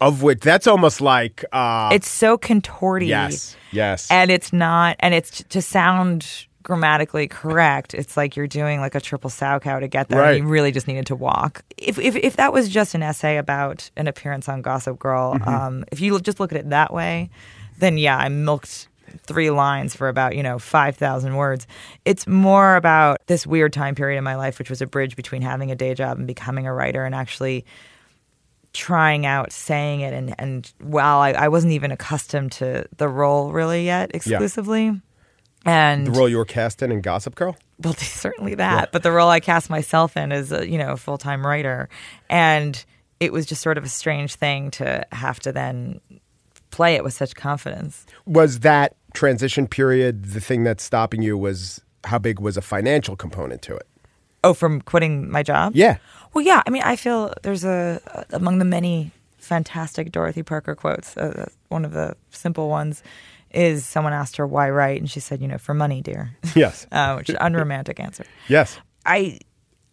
Of 0.00 0.22
which 0.22 0.40
that's 0.40 0.66
almost 0.66 1.00
like 1.00 1.44
uh 1.52 1.90
it's 1.92 2.08
so 2.08 2.38
contorty 2.38 3.08
yes. 3.08 3.56
Yes. 3.70 4.10
and 4.10 4.30
it's 4.30 4.52
not 4.52 4.96
and 5.00 5.12
it's 5.14 5.42
to 5.50 5.60
sound 5.60 6.46
grammatically 6.62 7.26
correct 7.26 7.94
it's 7.94 8.16
like 8.16 8.36
you're 8.36 8.46
doing 8.46 8.80
like 8.80 8.94
a 8.94 9.00
triple 9.00 9.30
Salchow 9.30 9.80
to 9.80 9.88
get 9.88 10.08
there 10.08 10.20
Right. 10.20 10.38
you 10.42 10.46
really 10.46 10.72
just 10.72 10.86
needed 10.86 11.06
to 11.06 11.16
walk 11.16 11.62
if, 11.78 11.98
if, 11.98 12.16
if 12.16 12.36
that 12.36 12.52
was 12.52 12.68
just 12.68 12.94
an 12.94 13.02
essay 13.02 13.38
about 13.38 13.90
an 13.96 14.06
appearance 14.06 14.48
on 14.48 14.60
gossip 14.62 14.98
girl 14.98 15.34
Mm-hmm. 15.34 15.48
um, 15.48 15.84
if 15.90 16.00
you 16.00 16.18
just 16.20 16.38
look 16.40 16.52
at 16.52 16.58
it 16.58 16.68
that 16.70 16.92
way 16.92 17.30
then 17.78 17.96
yeah 17.98 18.16
i 18.16 18.28
milked 18.28 18.88
three 19.26 19.50
lines 19.50 19.96
for 19.96 20.08
about 20.08 20.36
you 20.36 20.42
know 20.42 20.58
5000 20.58 21.34
words 21.34 21.66
it's 22.04 22.26
more 22.26 22.76
about 22.76 23.20
this 23.26 23.46
weird 23.46 23.72
time 23.72 23.94
period 23.94 24.18
in 24.18 24.24
my 24.24 24.36
life 24.36 24.58
which 24.58 24.70
was 24.70 24.80
a 24.82 24.86
bridge 24.86 25.16
between 25.16 25.42
having 25.42 25.70
a 25.70 25.74
day 25.74 25.94
job 25.94 26.18
and 26.18 26.26
becoming 26.26 26.66
a 26.66 26.72
writer 26.72 27.04
and 27.04 27.14
actually 27.14 27.64
trying 28.72 29.26
out 29.26 29.52
saying 29.52 30.00
it 30.00 30.12
and 30.12 30.34
and 30.38 30.72
while 30.80 31.18
I, 31.18 31.30
I 31.32 31.48
wasn't 31.48 31.72
even 31.72 31.90
accustomed 31.90 32.52
to 32.52 32.86
the 32.96 33.08
role 33.08 33.52
really 33.52 33.84
yet 33.84 34.12
exclusively 34.14 35.00
and 35.66 36.06
the 36.06 36.12
role 36.12 36.28
you 36.28 36.36
were 36.38 36.44
cast 36.44 36.80
in 36.82 36.92
in 36.92 37.00
Gossip 37.00 37.34
Girl? 37.34 37.56
well 37.82 37.94
certainly 37.98 38.54
that 38.54 38.92
but 38.92 39.02
the 39.02 39.10
role 39.10 39.28
i 39.28 39.40
cast 39.40 39.70
myself 39.70 40.16
in 40.16 40.30
is 40.32 40.52
a 40.52 40.68
you 40.68 40.78
know 40.78 40.92
a 40.92 40.96
full-time 40.96 41.44
writer 41.44 41.88
and 42.28 42.84
it 43.18 43.32
was 43.32 43.44
just 43.44 43.60
sort 43.60 43.76
of 43.76 43.84
a 43.84 43.88
strange 43.88 44.34
thing 44.36 44.70
to 44.70 45.04
have 45.12 45.40
to 45.40 45.50
then 45.52 46.00
play 46.70 46.94
it 46.94 47.02
with 47.02 47.12
such 47.12 47.34
confidence 47.34 48.06
Was 48.26 48.60
that 48.60 48.94
transition 49.14 49.66
period 49.66 50.26
the 50.26 50.40
thing 50.40 50.62
that's 50.62 50.84
stopping 50.84 51.22
you 51.22 51.36
was 51.36 51.80
how 52.04 52.18
big 52.18 52.38
was 52.38 52.56
a 52.56 52.62
financial 52.62 53.16
component 53.16 53.62
to 53.62 53.74
it? 53.74 53.86
oh 54.44 54.54
from 54.54 54.80
quitting 54.80 55.28
my 55.30 55.42
job 55.42 55.72
Yeah. 55.74 55.96
Well, 56.34 56.44
yeah. 56.44 56.62
I 56.66 56.70
mean, 56.70 56.82
I 56.82 56.96
feel 56.96 57.32
there's 57.42 57.64
a 57.64 58.00
among 58.30 58.58
the 58.58 58.64
many 58.64 59.10
fantastic 59.38 60.12
Dorothy 60.12 60.42
Parker 60.42 60.74
quotes. 60.74 61.16
Uh, 61.16 61.48
one 61.68 61.84
of 61.84 61.92
the 61.92 62.16
simple 62.30 62.68
ones 62.68 63.02
is 63.50 63.84
someone 63.84 64.12
asked 64.12 64.36
her 64.36 64.46
why 64.46 64.70
write, 64.70 65.00
and 65.00 65.10
she 65.10 65.20
said, 65.20 65.40
"You 65.40 65.48
know, 65.48 65.58
for 65.58 65.74
money, 65.74 66.02
dear," 66.02 66.36
Yes. 66.54 66.86
uh, 66.92 67.14
which 67.14 67.28
is 67.30 67.34
an 67.34 67.42
unromantic 67.42 67.98
answer. 67.98 68.24
Yes. 68.48 68.78
I 69.04 69.40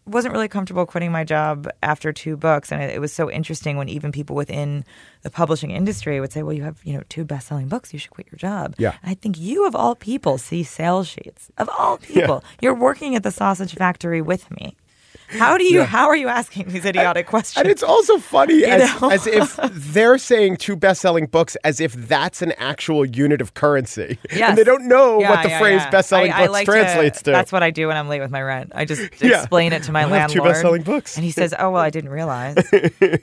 wasn't 0.05 0.33
really 0.33 0.47
comfortable 0.47 0.85
quitting 0.85 1.11
my 1.11 1.23
job 1.23 1.67
after 1.83 2.13
two 2.13 2.37
books, 2.37 2.71
and 2.71 2.81
it, 2.81 2.91
it 2.95 2.99
was 2.99 3.11
so 3.11 3.29
interesting 3.29 3.75
when 3.77 3.89
even 3.89 4.11
people 4.11 4.35
within 4.35 4.85
the 5.23 5.29
publishing 5.29 5.71
industry 5.71 6.19
would 6.19 6.31
say, 6.31 6.43
"Well, 6.43 6.53
you 6.53 6.63
have 6.63 6.79
you 6.83 6.93
know 6.93 7.03
two 7.09 7.25
best-selling 7.25 7.67
books, 7.67 7.93
you 7.93 7.99
should 7.99 8.11
quit 8.11 8.27
your 8.31 8.37
job." 8.37 8.75
Yeah. 8.77 8.93
And 9.01 9.11
I 9.11 9.15
think 9.15 9.39
you 9.39 9.65
of 9.65 9.75
all 9.75 9.95
people 9.95 10.37
see 10.37 10.63
sales 10.63 11.07
sheets 11.07 11.49
of 11.57 11.69
all 11.77 11.97
people. 11.97 12.43
You're 12.61 12.75
working 12.75 13.15
at 13.15 13.23
the 13.23 13.31
sausage 13.31 13.73
factory 13.73 14.21
with 14.21 14.51
me. 14.51 14.77
How 15.29 15.57
do 15.57 15.63
you? 15.63 15.79
Yeah. 15.79 15.85
How 15.85 16.07
are 16.07 16.15
you 16.15 16.27
asking 16.27 16.69
these 16.69 16.85
idiotic 16.85 17.27
questions? 17.27 17.57
And 17.61 17.67
it's 17.69 17.83
also 17.83 18.17
funny 18.17 18.63
as, 18.63 18.89
as 19.03 19.27
if 19.27 19.55
they're 19.71 20.17
saying 20.17 20.57
two 20.57 20.75
best-selling 20.75 21.25
books 21.27 21.55
as 21.63 21.79
if 21.81 21.93
that's 21.93 22.41
an 22.41 22.53
actual 22.57 23.05
unit 23.05 23.41
of 23.41 23.53
currency, 23.53 24.17
Yes. 24.31 24.41
and 24.49 24.57
they 24.57 24.63
don't 24.63 24.87
know 24.87 25.19
Yeah, 25.19 25.29
what 25.31 25.43
the 25.43 25.49
yeah, 25.49 25.59
phrase 25.59 25.81
best-selling 25.91 26.31
I- 26.31 26.37
I 26.37 26.41
books 26.47 26.53
like 26.53 26.65
translates 26.65 27.21
to. 27.23 27.31
That's 27.31 27.51
what 27.51 27.61
I 27.63 27.71
do 27.71 27.87
when 27.87 27.97
I'm 27.97 28.07
late 28.07 28.21
with 28.21 28.31
my 28.31 28.41
rent. 28.41 28.71
I 28.75 28.85
just 28.85 29.01
explain 29.21 29.73
it 29.73 29.83
to 29.83 29.91
my 29.91 30.03
I 30.05 30.07
have 30.17 30.31
two 30.31 30.39
landlord. 30.39 30.53
best-selling 30.53 30.81
books. 30.83 31.15
And 31.17 31.25
he 31.25 31.31
says, 31.31 31.53
"Oh 31.59 31.71
well, 31.71 31.81
I 31.81 31.89
didn't 31.89 32.09
realize." 32.11 32.55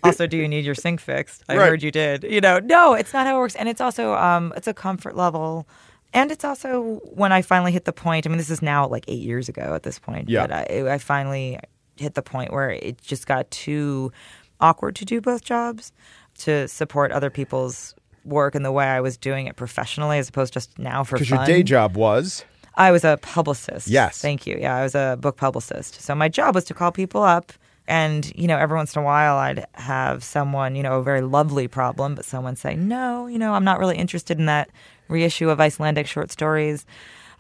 also, 0.03 0.27
do 0.27 0.37
you 0.37 0.47
need 0.49 0.65
your 0.65 0.75
sink 0.75 1.01
fixed? 1.01 1.43
I 1.49 1.57
Right. 1.57 1.69
heard 1.69 1.83
you 1.83 1.91
did. 1.91 2.25
You 2.25 2.41
know, 2.41 2.59
no, 2.59 2.95
it's 2.95 3.13
not 3.13 3.27
how 3.27 3.37
it 3.37 3.39
works. 3.39 3.55
And 3.55 3.69
it's 3.69 3.81
also 3.81 4.15
um, 4.15 4.53
it's 4.57 4.67
a 4.67 4.75
comfort 4.75 5.17
level. 5.17 5.67
And 6.13 6.31
it's 6.31 6.45
also 6.45 7.01
when 7.05 7.33
I 7.33 7.43
finally 7.43 7.73
hit 7.73 7.87
the 7.87 7.93
point. 7.93 8.27
I 8.27 8.29
mean, 8.29 8.39
this 8.39 8.51
is 8.51 8.63
now 8.63 8.87
like 8.87 9.05
eight 9.09 9.23
years 9.23 9.49
ago 9.49 9.75
at 9.75 9.83
this 9.83 9.99
point. 9.99 10.29
Yeah. 10.29 10.47
But 10.47 10.71
I, 10.71 10.93
I 10.95 10.99
finally 10.99 11.59
hit 11.97 12.15
the 12.15 12.23
point 12.23 12.53
where 12.53 12.71
it 12.71 13.01
just 13.03 13.27
got 13.27 13.51
too 13.51 14.13
awkward 14.61 14.97
to 14.97 15.05
do 15.05 15.21
both 15.21 15.45
jobs, 15.45 15.93
to 16.39 16.67
support 16.69 17.13
other 17.13 17.31
people's 17.31 17.95
work 18.25 18.55
in 18.55 18.63
the 18.63 18.73
way 18.73 18.87
I 18.87 19.01
was 19.01 19.17
doing 19.17 19.47
it 19.47 19.57
professionally, 19.57 20.19
as 20.19 20.29
opposed 20.29 20.55
to 20.55 20.57
just 20.59 20.79
now 20.79 21.05
for 21.05 21.17
fun. 21.17 21.25
Because 21.25 21.31
your 21.31 21.45
day 21.47 21.63
job 21.63 21.97
was 21.97 22.45
I 22.77 22.91
was 22.91 23.05
a 23.05 23.19
publicist. 23.23 23.89
Yes. 23.89 24.21
Thank 24.21 24.47
you. 24.47 24.57
Yeah, 24.61 24.77
I 24.77 24.83
was 24.83 24.95
a 24.95 25.17
book 25.21 25.37
publicist. 25.37 26.01
So 26.01 26.15
my 26.15 26.29
job 26.29 26.55
was 26.55 26.65
to 26.65 26.75
call 26.75 26.93
people 26.93 27.23
up 27.23 27.53
and, 27.87 28.33
you 28.35 28.49
know, 28.49 28.57
every 28.57 28.77
once 28.77 28.97
in 28.97 29.03
a 29.03 29.05
while 29.05 29.37
I'd 29.37 29.67
have 29.75 30.25
someone, 30.25 30.75
you 30.75 30.83
know, 30.83 30.99
a 30.99 31.03
very 31.03 31.21
lovely 31.21 31.69
problem, 31.69 32.15
but 32.15 32.25
someone 32.25 32.57
say, 32.57 32.75
no, 32.75 33.27
you 33.27 33.39
know, 33.39 33.53
I'm 33.53 33.65
not 33.65 33.79
really 33.79 33.97
interested 33.97 34.39
in 34.39 34.47
that 34.47 34.71
reissue 35.09 35.51
of 35.51 35.61
Icelandic 35.61 36.07
short 36.07 36.31
stories. 36.31 36.87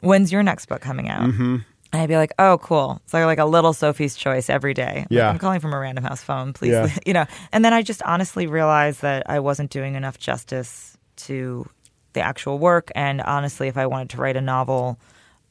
When's 0.00 0.30
your 0.30 0.42
next 0.42 0.66
book 0.66 0.82
coming 0.82 1.08
out? 1.08 1.30
Mm-hmm. 1.30 1.56
And 1.94 2.02
I'd 2.02 2.08
be 2.08 2.16
like, 2.16 2.32
oh, 2.40 2.58
cool. 2.58 3.00
It's 3.04 3.14
like, 3.14 3.24
like 3.24 3.38
a 3.38 3.44
little 3.44 3.72
Sophie's 3.72 4.16
choice 4.16 4.50
every 4.50 4.74
day. 4.74 4.96
Like, 5.02 5.06
Yeah. 5.10 5.28
I'm 5.30 5.38
calling 5.38 5.60
from 5.60 5.72
a 5.72 5.78
random 5.78 6.02
house 6.02 6.20
phone, 6.24 6.52
please. 6.52 6.72
Yeah. 6.72 6.88
You 7.06 7.12
know, 7.12 7.24
and 7.52 7.64
then 7.64 7.72
I 7.72 7.82
just 7.82 8.02
honestly 8.02 8.48
realized 8.48 9.00
that 9.02 9.22
I 9.30 9.38
wasn't 9.38 9.70
doing 9.70 9.94
enough 9.94 10.18
justice 10.18 10.98
to 11.18 11.68
the 12.14 12.20
actual 12.20 12.58
work. 12.58 12.90
And 12.96 13.20
honestly, 13.22 13.68
if 13.68 13.76
I 13.76 13.86
wanted 13.86 14.10
to 14.10 14.16
write 14.16 14.36
a 14.36 14.40
novel, 14.40 14.98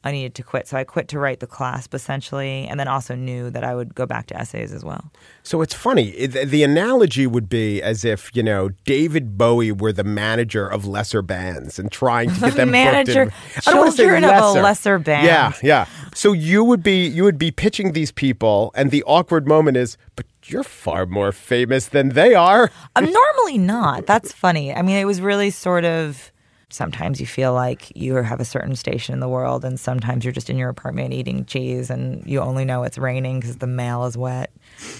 I 0.06 0.12
needed 0.12 0.34
to 0.34 0.42
quit. 0.42 0.68
So 0.68 0.76
I 0.76 0.84
quit 0.84 1.08
to 1.08 1.18
write 1.18 1.40
the 1.40 1.46
clasp 1.46 1.94
essentially, 1.94 2.66
and 2.68 2.78
then 2.78 2.88
also 2.88 3.14
knew 3.14 3.48
that 3.48 3.64
I 3.64 3.74
would 3.74 3.94
go 3.94 4.04
back 4.04 4.26
to 4.26 4.36
essays 4.38 4.70
as 4.70 4.84
well. 4.84 5.10
So 5.44 5.62
it's 5.62 5.72
funny. 5.72 6.26
The 6.26 6.62
analogy 6.62 7.26
would 7.26 7.48
be 7.48 7.80
as 7.80 8.04
if 8.04 8.30
you 8.36 8.42
know 8.42 8.68
David 8.84 9.38
Bowie 9.38 9.72
were 9.72 9.94
the 9.94 10.04
manager 10.04 10.66
of 10.68 10.84
lesser 10.86 11.22
bands 11.22 11.78
and 11.78 11.90
trying 11.90 12.28
to 12.34 12.40
get 12.40 12.54
them 12.56 12.70
Manager- 12.70 13.26
booked 13.26 13.36
in. 13.56 13.62
I 13.66 13.70
don't 13.70 13.78
wanna 13.78 13.92
say 13.92 13.96
children 14.02 14.24
of 14.24 14.56
a 14.56 14.60
lesser 14.60 14.98
band. 14.98 15.26
Yeah, 15.26 15.52
yeah. 15.62 15.86
So 16.14 16.32
you 16.32 16.64
would 16.64 16.82
be 16.82 17.06
you 17.06 17.24
would 17.24 17.38
be 17.38 17.50
pitching 17.50 17.92
these 17.92 18.12
people, 18.12 18.70
and 18.74 18.90
the 18.90 19.02
awkward 19.04 19.46
moment 19.46 19.76
is, 19.76 19.98
but 20.16 20.26
you're 20.44 20.62
far 20.62 21.06
more 21.06 21.32
famous 21.32 21.88
than 21.88 22.10
they 22.10 22.34
are. 22.34 22.70
I'm 22.96 23.10
normally 23.10 23.58
not. 23.58 24.06
That's 24.06 24.32
funny. 24.32 24.72
I 24.72 24.82
mean, 24.82 24.96
it 24.96 25.04
was 25.04 25.20
really 25.20 25.50
sort 25.50 25.84
of. 25.84 26.30
Sometimes 26.70 27.20
you 27.20 27.26
feel 27.26 27.52
like 27.52 27.92
you 27.94 28.16
have 28.16 28.40
a 28.40 28.44
certain 28.44 28.74
station 28.74 29.12
in 29.12 29.20
the 29.20 29.28
world, 29.28 29.64
and 29.64 29.78
sometimes 29.78 30.24
you're 30.24 30.32
just 30.32 30.50
in 30.50 30.56
your 30.56 30.70
apartment 30.70 31.12
eating 31.12 31.44
cheese, 31.44 31.88
and 31.88 32.24
you 32.26 32.40
only 32.40 32.64
know 32.64 32.82
it's 32.82 32.98
raining 32.98 33.38
because 33.38 33.58
the 33.58 33.66
mail 33.66 34.04
is 34.06 34.16
wet 34.16 34.50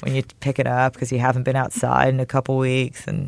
when 0.01 0.15
you 0.15 0.23
pick 0.39 0.61
it 0.61 0.69
up 0.69 0.93
because 0.93 1.11
you 1.11 1.19
haven't 1.19 1.43
been 1.43 1.57
outside 1.57 2.11
in 2.11 2.21
a 2.21 2.27
couple 2.27 2.59
weeks, 2.59 3.09
and 3.09 3.23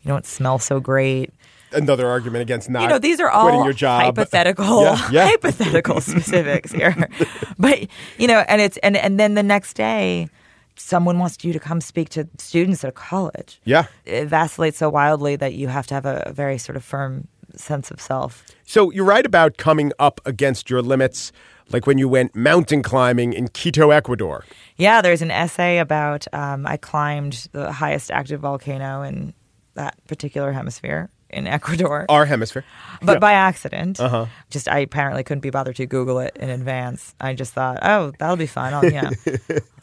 you 0.00 0.08
don't 0.08 0.26
smell 0.26 0.58
so 0.58 0.80
great. 0.80 1.32
Another 1.74 2.06
argument 2.08 2.42
against 2.42 2.68
not 2.70 2.82
you 2.82 2.88
know, 2.88 2.98
these 2.98 3.20
are 3.20 3.30
all 3.30 3.64
your 3.64 3.72
job. 3.72 4.02
hypothetical, 4.02 4.82
Yeah, 4.84 5.10
yeah. 5.10 5.26
hypothetical 5.30 6.00
specifics 6.00 6.72
here. 6.72 6.94
But 7.58 7.86
you 8.18 8.26
know, 8.26 8.40
and 8.48 8.60
it's 8.60 8.76
and 8.78 8.96
and 8.96 9.20
then 9.20 9.34
the 9.34 9.42
next 9.42 9.74
day, 9.74 10.28
someone 10.76 11.18
wants 11.18 11.44
you 11.44 11.52
to 11.52 11.60
come 11.60 11.80
speak 11.80 12.08
to 12.10 12.28
students 12.38 12.82
at 12.84 12.88
a 12.88 12.92
college. 12.92 13.60
Yeah. 13.64 13.86
it 14.04 14.26
vacillates 14.26 14.78
so 14.78 14.88
wildly 14.90 15.36
that 15.36 15.54
you 15.54 15.68
have 15.68 15.86
to 15.88 15.94
have 15.94 16.06
a 16.06 16.32
very 16.34 16.58
sort 16.58 16.76
of 16.76 16.84
firm 16.84 17.28
sense 17.54 17.90
of 17.90 18.00
self. 18.00 18.44
So 18.64 18.90
you're 18.90 19.04
right 19.04 19.24
about 19.26 19.58
coming 19.58 19.92
up 19.98 20.20
against 20.24 20.70
your 20.70 20.80
limits, 20.82 21.30
like 21.70 21.86
when 21.86 21.98
you 21.98 22.08
went 22.08 22.34
mountain 22.34 22.82
climbing 22.82 23.32
in 23.34 23.48
Quito, 23.48 23.90
Ecuador. 23.90 24.44
Yeah, 24.76 25.02
there's 25.02 25.20
an 25.22 25.30
essay 25.30 25.78
about 25.78 26.26
um, 26.32 26.66
I 26.66 26.78
climbed 26.78 27.48
the 27.52 27.70
highest 27.70 28.10
active 28.10 28.40
volcano 28.40 29.02
in 29.02 29.34
that 29.74 29.94
particular 30.06 30.52
hemisphere 30.52 31.10
in 31.32 31.46
Ecuador. 31.46 32.06
Our 32.08 32.24
hemisphere. 32.26 32.64
but 33.02 33.20
by 33.20 33.32
accident. 33.32 34.00
Uh-huh. 34.00 34.26
Just 34.50 34.68
I 34.68 34.78
apparently 34.80 35.22
couldn't 35.24 35.40
be 35.40 35.50
bothered 35.50 35.76
to 35.76 35.86
Google 35.86 36.18
it 36.18 36.36
in 36.36 36.50
advance. 36.50 37.14
I 37.20 37.34
just 37.34 37.52
thought, 37.52 37.78
oh, 37.82 38.12
that'll 38.18 38.36
be 38.36 38.46
fun. 38.46 38.74
I'll, 38.74 38.84
you 38.84 39.02
know, 39.02 39.10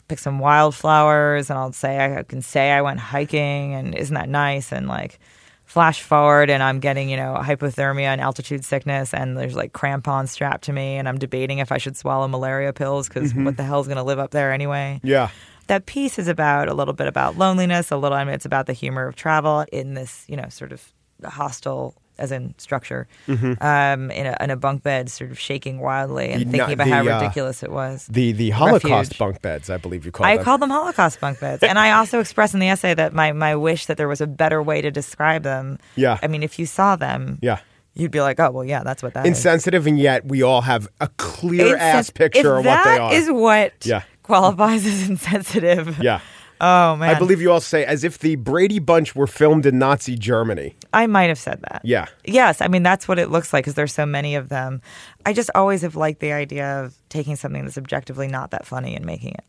pick 0.08 0.18
some 0.18 0.38
wildflowers, 0.38 1.50
and 1.50 1.58
I'll 1.58 1.72
say 1.72 2.16
I 2.16 2.22
can 2.22 2.42
say 2.42 2.72
I 2.72 2.82
went 2.82 3.00
hiking, 3.00 3.74
and 3.74 3.94
isn't 3.94 4.14
that 4.14 4.28
nice? 4.28 4.72
And 4.72 4.88
like, 4.88 5.18
flash 5.64 6.02
forward, 6.02 6.50
and 6.50 6.62
I'm 6.62 6.80
getting 6.80 7.08
you 7.08 7.16
know 7.16 7.36
hypothermia 7.40 8.06
and 8.06 8.20
altitude 8.20 8.64
sickness, 8.64 9.14
and 9.14 9.36
there's 9.36 9.54
like 9.54 9.72
crampons 9.72 10.30
strapped 10.32 10.64
to 10.64 10.72
me, 10.72 10.96
and 10.96 11.08
I'm 11.08 11.18
debating 11.18 11.58
if 11.58 11.70
I 11.70 11.78
should 11.78 11.96
swallow 11.96 12.26
malaria 12.28 12.72
pills 12.72 13.08
because 13.08 13.32
what 13.34 13.56
the 13.56 13.62
hell's 13.62 13.86
gonna 13.86 14.02
live 14.04 14.18
up 14.18 14.32
there 14.32 14.52
anyway? 14.52 15.00
Yeah. 15.04 15.30
that 15.68 15.86
piece 15.86 16.18
is 16.18 16.26
about 16.26 16.68
a 16.68 16.74
little 16.74 16.94
bit 16.94 17.06
about 17.06 17.38
loneliness, 17.38 17.92
a 17.92 17.96
little, 17.96 18.18
I 18.18 18.24
mean, 18.24 18.34
it's 18.34 18.44
about 18.44 18.66
the 18.66 18.72
humor 18.72 19.06
of 19.06 19.14
travel 19.14 19.64
in 19.70 19.94
this, 19.94 20.24
you 20.26 20.36
know, 20.36 20.48
sort 20.48 20.72
of 20.72 20.92
hostile, 21.24 21.94
as 22.18 22.32
in 22.32 22.54
structure, 22.58 23.08
um, 23.28 24.10
in, 24.10 24.26
a, 24.26 24.36
in 24.40 24.50
a 24.50 24.56
bunk 24.56 24.82
bed, 24.82 25.10
sort 25.10 25.30
of 25.30 25.38
shaking 25.38 25.80
wildly 25.80 26.30
and 26.30 26.42
The 26.46 26.50
thinking 26.58 26.74
about 26.74 26.88
how 26.88 27.02
the, 27.02 27.16
uh, 27.16 27.20
ridiculous 27.20 27.62
it 27.62 27.70
was. 27.72 28.06
The 28.10 28.32
the 28.32 28.50
Holocaust 28.50 28.84
Refuge. 29.12 29.18
bunk 29.18 29.42
beds, 29.42 29.70
I 29.70 29.76
believe 29.78 30.04
you 30.04 30.12
call 30.12 30.26
I 30.26 30.36
call 30.38 30.58
them 30.58 30.70
Holocaust 30.70 31.20
bunk 31.20 31.40
beds. 31.40 31.62
and 31.62 31.78
I 31.78 31.92
also 31.92 32.20
express 32.20 32.52
in 32.54 32.60
the 32.60 32.68
essay 32.68 32.94
that 32.94 33.12
my, 33.14 33.32
my 33.32 33.56
wish 33.56 33.86
that 33.86 33.96
there 33.96 34.08
was 34.08 34.20
a 34.20 34.26
better 34.26 34.62
way 34.62 34.80
to 34.82 34.90
describe 34.90 35.42
them. 35.42 35.78
Yeah. 35.96 36.18
I 36.22 36.26
mean, 36.26 36.42
if 36.42 36.58
you 36.58 36.66
saw 36.66 36.96
them, 36.96 37.38
yeah. 37.40 37.60
you'd 37.94 38.10
be 38.10 38.20
like, 38.20 38.38
oh, 38.38 38.50
well, 38.50 38.64
yeah, 38.64 38.82
that's 38.82 39.02
what 39.02 39.14
that 39.14 39.24
is. 39.24 39.28
Insensitive, 39.28 39.86
and 39.86 39.98
yet 39.98 40.26
we 40.26 40.42
all 40.42 40.60
have 40.60 40.88
a 41.00 41.08
clear 41.16 41.76
ass 41.76 42.10
picture 42.10 42.56
of 42.56 42.64
what 42.66 42.84
they 42.84 42.98
are. 42.98 43.14
is 43.14 43.30
what 43.30 43.72
Yeah. 43.86 44.02
qualifies 44.22 44.84
as 44.92 45.08
insensitive. 45.08 45.98
yeah. 46.02 46.20
Oh, 46.60 46.96
man. 46.96 47.14
I 47.14 47.18
believe 47.18 47.40
you 47.40 47.50
all 47.50 47.60
say 47.60 47.84
as 47.84 48.04
if 48.04 48.18
the 48.18 48.36
Brady 48.36 48.78
Bunch 48.78 49.14
were 49.16 49.26
filmed 49.26 49.64
in 49.66 49.78
Nazi 49.78 50.16
Germany. 50.16 50.76
I 50.92 51.06
might 51.06 51.28
have 51.28 51.38
said 51.38 51.60
that. 51.62 51.80
Yeah. 51.84 52.06
Yes, 52.24 52.60
I 52.60 52.68
mean 52.68 52.82
that's 52.82 53.08
what 53.08 53.18
it 53.18 53.30
looks 53.30 53.52
like 53.52 53.64
because 53.64 53.74
there's 53.74 53.94
so 53.94 54.04
many 54.06 54.34
of 54.34 54.48
them. 54.50 54.82
I 55.24 55.32
just 55.32 55.50
always 55.54 55.82
have 55.82 55.96
liked 55.96 56.20
the 56.20 56.32
idea 56.32 56.82
of 56.84 56.94
taking 57.08 57.36
something 57.36 57.64
that's 57.64 57.78
objectively 57.78 58.28
not 58.28 58.50
that 58.50 58.66
funny 58.66 58.94
and 58.94 59.04
making 59.06 59.30
it 59.32 59.44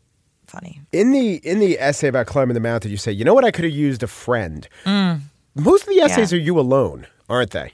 funny. 0.46 0.80
In 0.92 1.12
the 1.12 1.34
in 1.36 1.58
the 1.58 1.78
essay 1.80 2.08
about 2.08 2.26
climbing 2.26 2.54
the 2.54 2.60
mountain, 2.60 2.90
you 2.90 2.96
say, 2.96 3.12
you 3.12 3.24
know 3.24 3.34
what, 3.34 3.44
I 3.44 3.50
could 3.50 3.64
have 3.64 3.74
used 3.74 4.02
a 4.02 4.06
friend. 4.06 4.66
Most 4.86 5.82
of 5.82 5.88
the 5.88 6.00
essays 6.00 6.28
Mm. 6.30 6.32
Yeah. 6.32 6.38
are 6.38 6.40
you 6.40 6.58
alone, 6.58 7.06
aren't 7.28 7.50
they? 7.50 7.72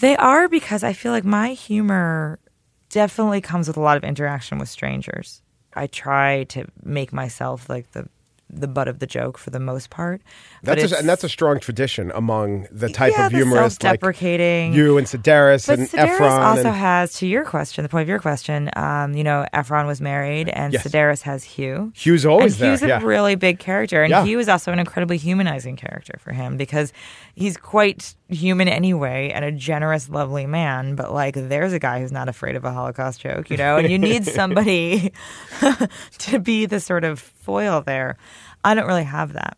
They 0.00 0.16
are 0.16 0.48
because 0.48 0.82
I 0.84 0.92
feel 0.92 1.12
like 1.12 1.24
my 1.24 1.50
humor 1.54 2.38
definitely 2.90 3.40
comes 3.40 3.66
with 3.68 3.76
a 3.76 3.80
lot 3.80 3.96
of 3.96 4.04
interaction 4.04 4.58
with 4.58 4.68
strangers. 4.68 5.40
I 5.74 5.86
try 5.86 6.44
to 6.44 6.66
make 6.82 7.12
myself 7.12 7.68
like 7.70 7.90
the 7.92 8.08
the 8.50 8.68
butt 8.68 8.86
of 8.88 8.98
the 9.00 9.06
joke 9.06 9.36
for 9.38 9.50
the 9.50 9.58
most 9.58 9.90
part. 9.90 10.20
That's 10.62 10.92
a, 10.92 10.98
and 10.98 11.08
that's 11.08 11.24
a 11.24 11.28
strong 11.28 11.58
tradition 11.60 12.12
among 12.14 12.68
the 12.70 12.88
type 12.88 13.12
Yeah, 13.16 13.26
of 13.26 13.32
humorist 13.32 13.82
like 13.82 14.00
self-deprecating. 14.00 14.74
you 14.74 14.96
and 14.98 15.06
Sedaris 15.06 15.66
But 15.66 15.78
and 15.78 15.88
Sedaris 15.88 16.10
Ephron. 16.14 16.42
also 16.42 16.68
and, 16.68 16.76
has, 16.76 17.14
to 17.14 17.26
your 17.26 17.44
question, 17.44 17.82
the 17.82 17.88
point 17.88 18.02
of 18.02 18.08
your 18.08 18.20
question, 18.20 18.70
um, 18.76 19.14
you 19.14 19.24
know, 19.24 19.44
Ephron 19.52 19.86
was 19.86 20.00
married 20.00 20.48
and 20.50 20.72
Yes. 20.72 20.86
Sedaris 20.86 21.22
has 21.22 21.42
Hugh. 21.42 21.92
Hugh's 21.96 22.24
always 22.26 22.60
and 22.60 22.70
Hugh's 22.72 22.82
a 22.82 22.88
yeah. 22.88 23.00
really 23.02 23.34
big 23.34 23.58
character, 23.58 24.02
and 24.02 24.10
Yeah. 24.10 24.24
he 24.24 24.36
was 24.36 24.48
also 24.48 24.72
an 24.72 24.78
incredibly 24.78 25.16
humanizing 25.16 25.76
character 25.76 26.14
for 26.20 26.32
him 26.32 26.56
because 26.56 26.92
he's 27.34 27.56
quite 27.56 28.14
human 28.34 28.68
anyway 28.68 29.30
and 29.34 29.44
a 29.44 29.52
generous, 29.52 30.08
lovely 30.08 30.46
man. 30.46 30.94
But 30.94 31.12
like, 31.12 31.34
there's 31.34 31.72
a 31.72 31.78
guy 31.78 32.00
who's 32.00 32.12
not 32.12 32.28
afraid 32.28 32.56
of 32.56 32.64
a 32.64 32.72
Holocaust 32.72 33.20
joke, 33.20 33.50
you 33.50 33.56
know, 33.56 33.76
and 33.76 33.90
you 33.90 33.98
need 33.98 34.24
somebody 34.26 35.12
to 36.18 36.38
be 36.38 36.66
the 36.66 36.80
sort 36.80 37.04
of 37.04 37.18
foil 37.18 37.82
there. 37.82 38.16
I 38.64 38.74
don't 38.74 38.86
really 38.86 39.04
have 39.04 39.32
that. 39.34 39.56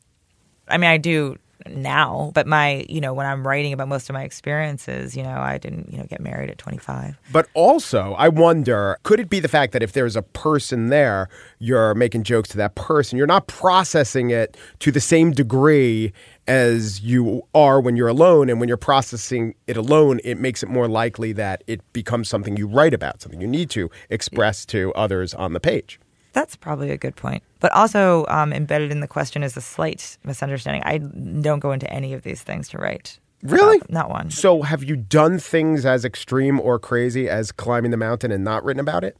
I 0.69 0.79
mean, 0.79 0.91
I 0.91 0.99
do 0.99 1.37
now, 1.69 2.31
but 2.35 2.47
my, 2.47 2.85
you 2.89 3.01
know, 3.01 3.15
when 3.15 3.27
I'm 3.27 3.47
writing 3.47 3.73
about 3.73 3.89
most 3.89 4.09
of 4.09 4.15
my 4.15 4.23
experiences, 4.23 5.17
you 5.17 5.23
know, 5.23 5.39
I 5.39 5.59
didn't, 5.59 5.93
you 5.93 5.99
know, 5.99 6.05
get 6.05 6.21
married 6.21 6.51
at 6.51 6.59
25. 6.59 7.19
But 7.33 7.49
also, 7.55 8.15
I 8.19 8.29
wonder, 8.29 8.99
could 9.03 9.21
it 9.21 9.29
be 9.29 9.41
the 9.41 9.49
fact 9.49 9.73
that 9.73 9.83
if 9.83 9.93
there's 9.93 10.17
a 10.17 10.23
person 10.23 10.89
there, 10.89 11.29
you're 11.59 11.95
making 11.95 12.23
jokes 12.25 12.49
to 12.51 12.57
that 12.59 12.75
person, 12.75 13.19
you're 13.19 13.27
not 13.27 13.47
processing 13.47 14.31
it 14.31 14.57
to 14.81 14.91
the 14.91 15.01
same 15.01 15.33
degree 15.33 16.13
as 16.47 17.01
you 17.01 17.43
are 17.55 17.81
when 17.81 17.97
you're 17.97 18.09
alone. 18.09 18.49
And 18.49 18.61
when 18.61 18.69
you're 18.69 18.77
processing 18.77 19.55
it 19.67 19.77
alone, 19.77 20.21
it 20.25 20.39
makes 20.39 20.63
it 20.63 20.69
more 20.69 20.89
likely 20.89 21.33
that 21.33 21.63
it 21.67 21.81
becomes 21.93 22.29
something 22.29 22.57
you 22.57 22.67
write 22.67 22.95
about, 22.95 23.23
something 23.23 23.41
you 23.41 23.47
need 23.47 23.71
to 23.71 23.91
express 24.11 24.65
to 24.67 24.93
others 24.95 25.35
on 25.35 25.53
the 25.53 25.61
page. 25.61 26.01
That's 26.33 26.55
probably 26.55 26.91
a 26.91 26.99
good 26.99 27.17
point. 27.17 27.43
But 27.61 27.73
also 27.73 28.27
um, 28.29 28.53
embedded 28.53 28.91
in 28.91 29.01
the 29.01 29.09
question 29.09 29.43
is 29.43 29.57
a 29.57 29.63
slight 29.63 30.19
misunderstanding. 30.25 30.83
I 30.85 30.99
don't 30.99 31.61
go 31.61 31.73
into 31.73 31.91
any 31.91 32.13
of 32.13 32.23
these 32.23 32.43
things 32.43 32.69
to 32.71 32.79
write. 32.79 33.19
Really? 33.43 33.77
about. 33.77 33.91
Not 33.91 34.11
one. 34.11 34.31
So, 34.31 34.63
have 34.63 34.83
you 34.83 34.97
done 34.97 35.39
things 35.39 35.87
as 35.87 36.05
extreme 36.05 36.61
or 36.61 36.79
crazy 36.79 37.29
as 37.29 37.53
climbing 37.53 37.91
the 37.91 37.97
mountain 37.97 38.33
and 38.33 38.45
not 38.45 38.65
written 38.65 38.81
about 38.81 39.05
it? 39.05 39.17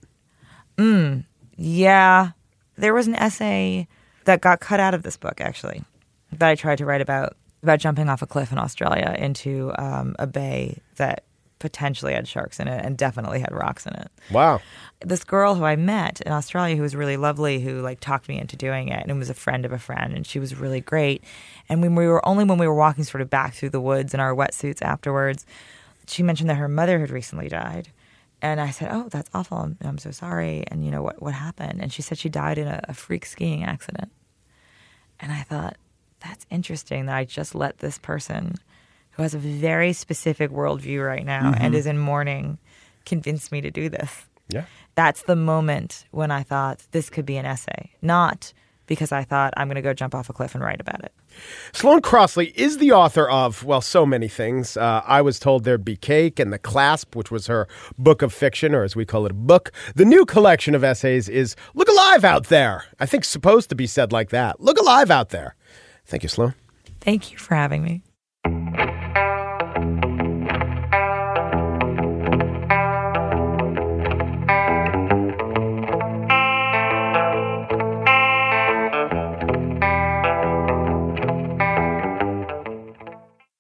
Yeah. 1.57 2.31
There 2.77 2.95
was 2.95 3.07
an 3.07 3.15
essay 3.15 3.89
that 4.25 4.41
got 4.41 4.61
cut 4.61 4.81
out 4.81 4.95
of 4.95 5.03
this 5.03 5.17
book, 5.17 5.41
actually, 5.41 5.83
that 6.39 6.49
I 6.49 6.55
tried 6.55 6.79
to 6.79 6.87
write 6.87 7.01
about 7.01 7.37
about 7.63 7.81
jumping 7.81 8.09
off 8.09 8.23
a 8.23 8.27
cliff 8.27 8.53
in 8.53 8.59
Australia 8.59 9.15
into 9.19 9.73
um, 9.79 10.15
a 10.19 10.27
bay 10.27 10.81
that 10.97 11.25
potentially 11.59 12.13
had 12.13 12.29
sharks 12.29 12.61
in 12.61 12.69
it 12.69 12.85
and 12.85 12.99
definitely 12.99 13.41
had 13.41 13.53
rocks 13.53 13.87
in 13.87 13.95
it. 13.95 14.09
Wow. 14.31 14.61
this 15.01 15.25
girl 15.25 15.55
who 15.55 15.65
I 15.65 15.77
met 15.77 16.21
in 16.21 16.33
Australia 16.33 16.77
who 16.77 16.83
was 16.83 16.95
really 16.95 17.17
lovely, 17.17 17.61
who 17.61 17.81
like 17.81 18.01
talked 18.01 18.29
me 18.29 18.39
into 18.39 18.57
doing 18.57 18.89
it, 18.89 19.05
and 19.07 19.19
was 19.19 19.31
a 19.31 19.35
friend 19.35 19.65
of 19.65 19.73
a 19.73 19.79
friend, 19.79 20.15
and 20.15 20.27
she 20.27 20.39
was 20.39 20.55
really 20.55 20.81
great. 20.81 21.25
And 21.69 21.81
when 21.81 21.95
we 21.95 22.07
were 22.07 22.27
only 22.27 22.45
when 22.45 22.59
we 22.59 22.67
were 22.67 22.75
walking 22.75 23.05
sort 23.05 23.23
of 23.23 23.31
back 23.31 23.55
through 23.55 23.71
the 23.71 23.81
woods 23.81 24.15
in 24.15 24.21
our 24.21 24.35
wetsuits 24.35 24.83
afterwards, 24.83 25.47
she 26.07 26.23
mentioned 26.23 26.51
that 26.51 26.57
her 26.57 26.69
mother 26.69 27.01
had 27.01 27.11
recently 27.11 27.49
died. 27.49 27.91
And 28.43 28.61
I 28.61 28.71
said, 28.71 28.91
"Oh, 28.93 29.09
that's 29.09 29.31
awful. 29.33 29.59
I'm, 29.59 29.79
I'm 29.81 29.99
so 29.99 30.11
sorry." 30.11 30.65
And 30.69 30.85
you 30.85 30.91
know 30.91 31.03
what 31.03 31.23
what 31.23 31.33
happened? 31.33 31.81
And 31.81 31.93
she 31.93 32.03
said 32.03 32.19
she 32.19 32.29
died 32.29 32.59
in 32.59 32.69
a, 32.69 32.81
a 32.85 32.95
freak 32.95 33.25
skiing 33.25 33.65
accident. 33.65 34.13
And 35.19 35.33
I 35.33 35.41
thought, 35.43 35.79
that's 36.21 36.47
interesting 36.51 37.07
that 37.07 37.17
I 37.17 37.25
just 37.25 37.55
let 37.55 37.79
this 37.79 37.99
person 37.99 38.55
who 39.13 39.23
has 39.23 39.35
a 39.35 39.39
very 39.39 39.93
specific 39.93 40.51
worldview 40.51 41.07
right 41.07 41.25
now 41.25 41.55
and 41.57 41.75
is 41.75 41.87
in 41.87 41.99
mourning 41.99 42.59
convince 43.05 43.51
me 43.51 43.61
to 43.61 43.71
do 43.71 43.89
this. 43.89 44.27
Yeah. 44.49 44.65
That's 44.95 45.23
the 45.23 45.37
moment 45.37 46.05
when 46.11 46.31
I 46.31 46.43
thought 46.43 46.83
this 46.93 47.11
could 47.11 47.27
be 47.27 47.37
an 47.37 47.47
essay, 47.47 47.91
not 48.03 48.53
because 48.87 49.13
I 49.13 49.25
thought 49.25 49.53
I'm 49.57 49.69
going 49.69 49.77
to 49.77 49.83
go 49.83 49.93
jump 49.93 50.15
off 50.15 50.29
a 50.29 50.33
cliff 50.33 50.55
and 50.55 50.63
write 50.63 50.81
about 50.81 51.03
it. 51.03 51.13
Sloane 51.73 52.01
Crosley 52.01 52.55
is 52.55 52.79
the 52.79 52.93
author 52.93 53.29
of, 53.29 53.65
well, 53.65 53.81
so 53.81 54.07
many 54.07 54.29
things. 54.29 54.77
Uh, 54.77 55.03
I 55.05 55.23
was 55.23 55.39
told 55.39 55.65
there'd 55.65 55.85
be 55.85 55.97
cake 55.97 56.39
and 56.39 56.53
The 56.53 56.59
Clasp, 56.59 57.17
which 57.17 57.31
was 57.31 57.47
her 57.49 57.67
book 57.99 58.23
of 58.23 58.33
fiction, 58.33 58.75
or 58.75 58.85
as 58.85 58.95
we 58.95 59.05
call 59.05 59.27
it, 59.27 59.33
a 59.33 59.35
book. 59.35 59.73
The 59.95 60.05
new 60.05 60.25
collection 60.25 60.75
of 60.75 60.85
essays 60.85 61.29
is 61.29 61.57
Look 61.75 61.89
Alive 61.89 62.25
Out 62.25 62.45
There. 62.45 62.85
I 63.01 63.07
think 63.07 63.25
supposed 63.25 63.69
to 63.71 63.75
be 63.75 63.87
said 63.87 64.13
like 64.13 64.31
that. 64.31 64.61
Look 64.61 64.79
alive 64.79 65.11
out 65.11 65.31
there. 65.31 65.56
Thank 66.07 66.23
you, 66.23 66.29
Sloane. 66.29 66.55
Thank 67.01 67.33
you 67.33 67.39
for 67.39 67.55
having 67.55 67.83
me. 67.83 68.03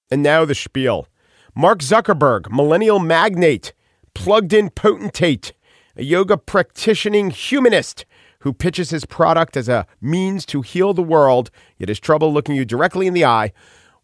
And 0.08 0.22
now 0.22 0.44
the 0.44 0.54
spiel. 0.54 1.08
Mark 1.54 1.80
Zuckerberg, 1.80 2.50
millennial 2.50 2.98
magnate, 2.98 3.72
plugged 4.14 4.52
in 4.52 4.70
potentate, 4.70 5.52
a 5.96 6.04
yoga 6.04 6.36
practicing 6.36 7.30
humanist 7.30 8.04
who 8.46 8.52
pitches 8.52 8.90
his 8.90 9.04
product 9.04 9.56
as 9.56 9.68
a 9.68 9.84
means 10.00 10.46
to 10.46 10.62
heal 10.62 10.94
the 10.94 11.02
world, 11.02 11.50
yet 11.78 11.88
has 11.88 11.98
trouble 11.98 12.32
looking 12.32 12.54
you 12.54 12.64
directly 12.64 13.08
in 13.08 13.12
the 13.12 13.24
eye, 13.24 13.52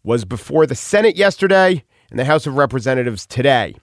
was 0.03 0.25
before 0.25 0.65
the 0.65 0.75
Senate 0.75 1.15
yesterday 1.15 1.81
and 2.09 2.19
the 2.19 2.25
House 2.25 2.45
of 2.45 2.57
Representatives 2.57 3.25
today. 3.25 3.73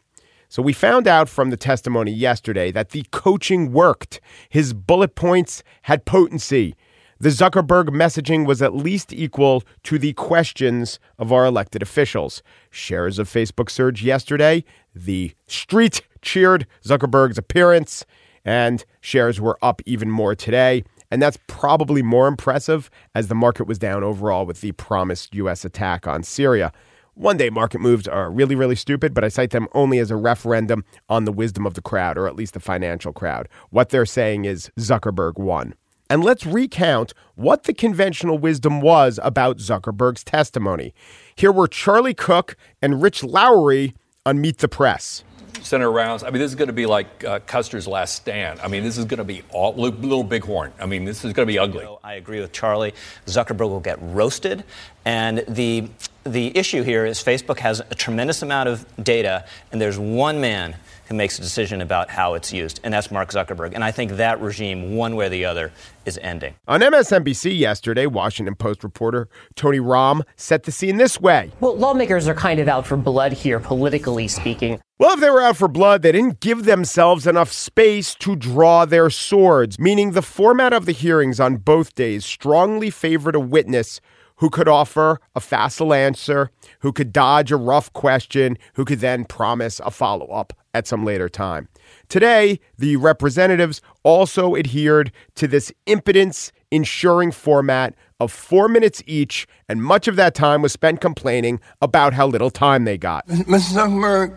So 0.51 0.61
we 0.61 0.75
found 0.75 1.09
out 1.09 1.31
from 1.31 1.49
the 1.49 1.57
testimony 1.57 2.13
yesterday 2.13 2.71
that 2.73 2.91
the 2.91 3.07
coaching 3.11 3.73
worked. 3.73 4.21
His 4.51 4.75
bullet 4.75 5.15
points 5.15 5.63
had 5.85 6.05
potency. 6.05 6.77
The 7.19 7.31
Zuckerberg 7.31 7.89
messaging 7.89 8.45
was 8.45 8.61
at 8.61 8.77
least 8.77 9.15
equal 9.15 9.63
to 9.85 9.99
the 9.99 10.13
questions 10.13 11.01
of 11.19 11.33
our 11.33 11.47
elected 11.47 11.81
officials. 11.81 12.43
Shares 12.69 13.19
of 13.19 13.31
Facebook 13.31 13.71
surged 13.71 14.03
yesterday. 14.03 14.65
The 14.95 15.33
street 15.47 16.03
cheered 16.21 16.67
Zuckerberg's 16.85 17.39
appearance, 17.39 18.05
and 18.45 18.85
shares 19.01 19.41
were 19.41 19.59
up 19.63 19.83
even 19.87 20.11
more 20.11 20.35
today. 20.35 20.85
And 21.11 21.21
that's 21.21 21.39
probably 21.47 22.03
more 22.03 22.29
impressive 22.29 22.91
as 23.15 23.29
the 23.29 23.35
market 23.35 23.67
was 23.67 23.79
down 23.79 24.05
overall 24.05 24.47
with 24.47 24.61
the 24.61 24.73
promised 24.73 25.35
U.S. 25.35 25.65
attack 25.65 26.07
on 26.07 26.23
Syria. 26.23 26.73
One 27.15 27.37
day 27.37 27.51
market 27.51 27.81
moves 27.81 28.07
are 28.07 28.31
really, 28.31 28.55
really 28.55 28.77
stupid, 28.77 29.13
but 29.13 29.25
I 29.25 29.29
cite 29.29 29.51
them 29.51 29.69
only 29.75 29.99
as 29.99 30.11
a 30.11 30.17
referendum 30.17 30.85
on 31.09 31.25
the 31.25 31.33
wisdom 31.33 31.67
of 31.67 31.75
the 31.75 31.83
crowd, 31.83 32.17
or 32.17 32.27
at 32.27 32.37
least 32.37 32.55
the 32.55 32.61
financial 32.61 33.13
crowd. 33.13 33.49
What 33.71 33.91
they're 33.91 34.07
saying 34.07 34.45
is 34.45 34.71
Zuckerberg 34.79 35.37
won. 35.37 35.75
And 36.09 36.25
let's 36.25 36.47
recount 36.47 37.13
what 37.35 37.65
the 37.65 37.75
conventional 37.75 38.39
wisdom 38.39 38.81
was 38.81 39.21
about 39.23 39.59
Zuckerberg's 39.59 40.25
testimony. 40.25 40.95
Here 41.37 41.53
were 41.53 41.69
Charlie 41.69 42.15
Cook 42.15 42.57
and 42.81 43.03
Rich 43.03 43.23
Lowry 43.23 43.95
on 44.25 44.41
Meet 44.41 44.59
the 44.59 44.69
Press. 44.69 45.23
Senator 45.63 45.91
Rounds, 45.91 46.23
I 46.23 46.31
mean, 46.31 46.41
this 46.41 46.51
is 46.51 46.55
going 46.55 46.69
to 46.69 46.73
be 46.75 46.87
like 46.87 47.25
uh, 47.25 47.41
Custer's 47.47 47.87
last 47.87 48.15
stand. 48.15 48.61
I 48.61 48.69
mean, 48.69 48.83
this 48.83 48.99
is 48.99 49.05
going 49.05 49.19
to 49.19 49.25
be 49.25 49.43
all 49.51 49.75
little 49.75 50.23
bighorn. 50.23 50.73
I 50.81 50.87
mean, 50.87 51.05
this 51.05 51.25
is 51.25 51.33
going 51.33 51.47
to 51.47 51.53
be 51.53 51.59
ugly. 51.59 51.87
I 52.03 52.15
agree 52.15 52.41
with 52.41 52.53
Charlie. 52.53 52.95
Zuckerberg 53.27 53.69
will 53.69 53.81
get 53.81 53.99
roasted, 54.01 54.65
and 55.05 55.45
the 55.49 55.89
the 56.25 56.57
issue 56.57 56.83
here 56.83 57.07
is 57.07 57.23
Facebook 57.23 57.59
has 57.61 57.81
a 57.81 57.95
tremendous 57.95 58.43
amount 58.43 58.69
of 58.69 58.85
data, 59.03 59.47
and 59.73 59.81
there's 59.81 59.99
one 59.99 60.41
man 60.41 60.77
who 61.11 61.17
makes 61.17 61.39
a 61.39 61.43
decision 61.43 61.81
about 61.81 62.09
how 62.09 62.35
it's 62.35 62.53
used, 62.53 62.79
and 62.85 62.95
that's 62.95 63.11
Mark 63.11 63.31
Zuckerberg. 63.31 63.75
And 63.75 63.83
I 63.83 63.91
think 63.91 64.13
that 64.13 64.41
regime, 64.41 64.95
one 64.95 65.17
way 65.17 65.27
or 65.27 65.29
the 65.29 65.45
other, 65.45 65.73
is 66.07 66.19
ending. 66.23 66.55
On 66.69 66.81
MSNBC 66.81 67.59
yesterday, 67.59 68.07
Washington 68.07 68.55
Post 68.55 68.85
reporter 68.85 69.29
Tony 69.57 69.81
Romm 69.81 70.23
set 70.37 70.63
the 70.63 70.73
scene 70.73 70.99
this 70.99 71.21
way. 71.21 71.51
Well, 71.59 71.77
lawmakers 71.77 72.29
are 72.29 72.35
kind 72.35 72.61
of 72.61 72.69
out 72.69 72.87
for 72.87 72.97
blood 72.97 73.33
here, 73.33 73.59
politically 73.59 74.29
speaking. 74.29 74.81
Well, 74.99 75.15
if 75.15 75.21
they 75.21 75.31
were 75.31 75.43
out 75.43 75.57
for 75.57 75.67
blood, 75.67 76.03
they 76.03 76.13
didn't 76.13 76.41
give 76.41 76.65
themselves 76.65 77.27
enough 77.27 77.51
space 77.51 78.15
to 78.17 78.37
draw 78.37 78.85
their 78.85 79.11
swords, 79.11 79.81
meaning 79.81 80.13
the 80.13 80.23
format 80.23 80.73
of 80.73 80.87
the 80.87 80.93
hearings 80.93 81.41
on 81.41 81.57
both 81.57 81.97
days 81.97 82.25
strongly 82.25 82.91
favored 82.91 83.35
a 83.35 83.41
witness 83.41 84.01
who 84.41 84.51
could 84.51 84.69
offer 84.69 85.21
a 85.35 85.41
facile 85.41 85.95
answer, 85.95 86.51
who 86.81 86.93
could 86.93 87.13
dodge 87.13 87.53
a 87.53 87.57
rough 87.57 87.93
question, 87.93 88.59
who 88.75 88.85
could 88.85 89.01
then 89.01 89.25
promise 89.25 89.81
a 89.85 89.91
follow 89.91 90.27
up 90.27 90.53
at 90.73 90.87
some 90.87 91.05
later 91.05 91.29
time. 91.29 91.69
Today, 92.09 92.59
the 92.79 92.97
representatives 92.97 93.83
also 94.03 94.57
adhered 94.57 95.13
to 95.35 95.47
this 95.47 95.73
impotence 95.87 96.53
ensuring 96.71 97.33
format 97.33 97.95
of 98.19 98.33
four 98.33 98.69
minutes 98.69 99.03
each, 99.07 99.47
and 99.69 99.83
much 99.83 100.09
of 100.09 100.17
that 100.17 100.35
time 100.35 100.63
was 100.63 100.73
spent 100.73 101.01
complaining 101.01 101.61
about 101.83 102.15
how 102.15 102.27
little 102.27 102.51
time 102.51 102.85
they 102.85 102.97
got. 102.97 103.27
Mr. 103.27 103.75
Zuckerberg, 103.75 104.37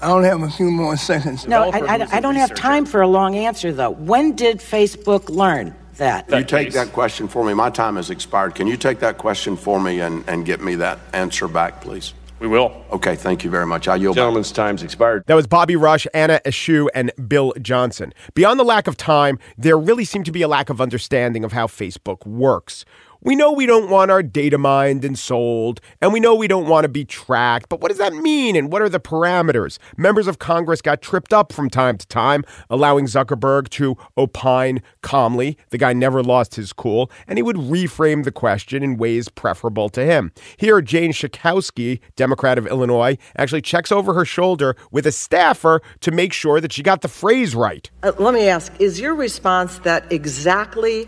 I 0.00 0.10
only 0.10 0.28
have 0.28 0.42
a 0.42 0.50
few 0.50 0.70
more 0.70 0.96
seconds. 0.96 1.46
No, 1.48 1.70
I, 1.70 1.78
I, 1.78 2.16
I 2.16 2.20
don't 2.20 2.36
have 2.36 2.54
time 2.54 2.86
for 2.86 3.00
a 3.00 3.08
long 3.08 3.36
answer, 3.36 3.72
though. 3.72 3.90
When 3.90 4.36
did 4.36 4.58
Facebook 4.58 5.28
learn 5.28 5.74
that? 6.00 6.28
You 6.30 6.44
take 6.44 6.72
that 6.72 6.92
question 6.92 7.28
for 7.28 7.44
me. 7.44 7.54
My 7.54 7.70
time 7.70 7.96
has 7.96 8.10
expired. 8.10 8.54
Can 8.54 8.66
you 8.66 8.76
take 8.76 8.98
that 8.98 9.16
question 9.16 9.56
for 9.56 9.80
me 9.80 10.00
and, 10.00 10.28
and 10.28 10.44
get 10.44 10.60
me 10.60 10.74
that 10.76 10.98
answer 11.12 11.48
back, 11.48 11.80
please? 11.80 12.12
We 12.40 12.48
will. 12.48 12.84
Okay, 12.90 13.16
thank 13.16 13.44
you 13.44 13.50
very 13.50 13.66
much. 13.66 13.86
I 13.86 13.96
yield 13.96 14.16
Gentleman's 14.16 14.50
back. 14.50 14.56
time's 14.56 14.82
expired. 14.82 15.24
That 15.26 15.34
was 15.34 15.46
Bobby 15.46 15.76
Rush, 15.76 16.06
Anna 16.14 16.40
Eshoo, 16.46 16.88
and 16.94 17.12
Bill 17.28 17.52
Johnson. 17.60 18.14
Beyond 18.34 18.58
the 18.58 18.64
lack 18.64 18.86
of 18.86 18.96
time, 18.96 19.38
there 19.58 19.78
really 19.78 20.06
seemed 20.06 20.24
to 20.24 20.32
be 20.32 20.40
a 20.40 20.48
lack 20.48 20.70
of 20.70 20.80
understanding 20.80 21.44
of 21.44 21.52
how 21.52 21.66
Facebook 21.66 22.26
works. 22.26 22.86
We 23.22 23.36
know 23.36 23.52
we 23.52 23.66
don't 23.66 23.90
want 23.90 24.10
our 24.10 24.22
data 24.22 24.56
mined 24.56 25.04
and 25.04 25.18
sold, 25.18 25.82
and 26.00 26.10
we 26.10 26.20
know 26.20 26.34
we 26.34 26.48
don't 26.48 26.66
want 26.66 26.84
to 26.84 26.88
be 26.88 27.04
tracked, 27.04 27.68
but 27.68 27.82
what 27.82 27.90
does 27.90 27.98
that 27.98 28.14
mean 28.14 28.56
and 28.56 28.72
what 28.72 28.80
are 28.80 28.88
the 28.88 28.98
parameters? 28.98 29.78
Members 29.98 30.26
of 30.26 30.38
Congress 30.38 30.80
got 30.80 31.02
tripped 31.02 31.34
up 31.34 31.52
from 31.52 31.68
time 31.68 31.98
to 31.98 32.06
time, 32.06 32.46
allowing 32.70 33.04
Zuckerberg 33.04 33.68
to 33.70 33.98
opine 34.16 34.80
calmly. 35.02 35.58
The 35.68 35.76
guy 35.76 35.92
never 35.92 36.22
lost 36.22 36.54
his 36.54 36.72
cool, 36.72 37.10
and 37.28 37.38
he 37.38 37.42
would 37.42 37.56
reframe 37.56 38.24
the 38.24 38.32
question 38.32 38.82
in 38.82 38.96
ways 38.96 39.28
preferable 39.28 39.90
to 39.90 40.02
him. 40.02 40.32
Here, 40.56 40.80
Jane 40.80 41.12
Schakowsky, 41.12 42.00
Democrat 42.16 42.56
of 42.56 42.66
Illinois, 42.66 43.18
actually 43.36 43.60
checks 43.60 43.92
over 43.92 44.14
her 44.14 44.24
shoulder 44.24 44.76
with 44.92 45.06
a 45.06 45.12
staffer 45.12 45.82
to 46.00 46.10
make 46.10 46.32
sure 46.32 46.58
that 46.58 46.72
she 46.72 46.82
got 46.82 47.02
the 47.02 47.08
phrase 47.08 47.54
right. 47.54 47.90
Uh, 48.02 48.12
let 48.18 48.32
me 48.32 48.48
ask 48.48 48.72
Is 48.80 48.98
your 48.98 49.14
response 49.14 49.78
that 49.80 50.10
exactly 50.10 51.06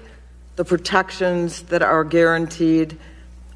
the 0.56 0.64
protections 0.64 1.62
that 1.62 1.82
are 1.82 2.04
guaranteed, 2.04 2.98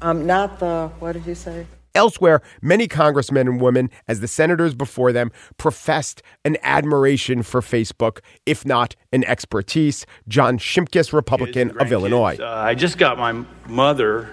um, 0.01 0.25
not 0.25 0.59
the, 0.59 0.91
what 0.99 1.13
did 1.13 1.25
you 1.25 1.35
say? 1.35 1.65
Elsewhere, 1.95 2.41
many 2.61 2.87
congressmen 2.87 3.47
and 3.47 3.59
women, 3.59 3.89
as 4.07 4.19
the 4.19 4.27
senators 4.27 4.75
before 4.75 5.11
them, 5.11 5.31
professed 5.57 6.21
an 6.45 6.55
admiration 6.61 7.41
for 7.41 7.59
Facebook, 7.61 8.19
if 8.45 8.65
not 8.65 8.95
an 9.11 9.23
expertise. 9.23 10.05
John 10.27 10.59
Shimkus, 10.59 11.11
Republican 11.11 11.75
of 11.79 11.91
Illinois. 11.91 12.37
Uh, 12.39 12.45
I 12.47 12.75
just 12.75 12.99
got 12.99 13.17
my 13.17 13.43
mother 13.65 14.29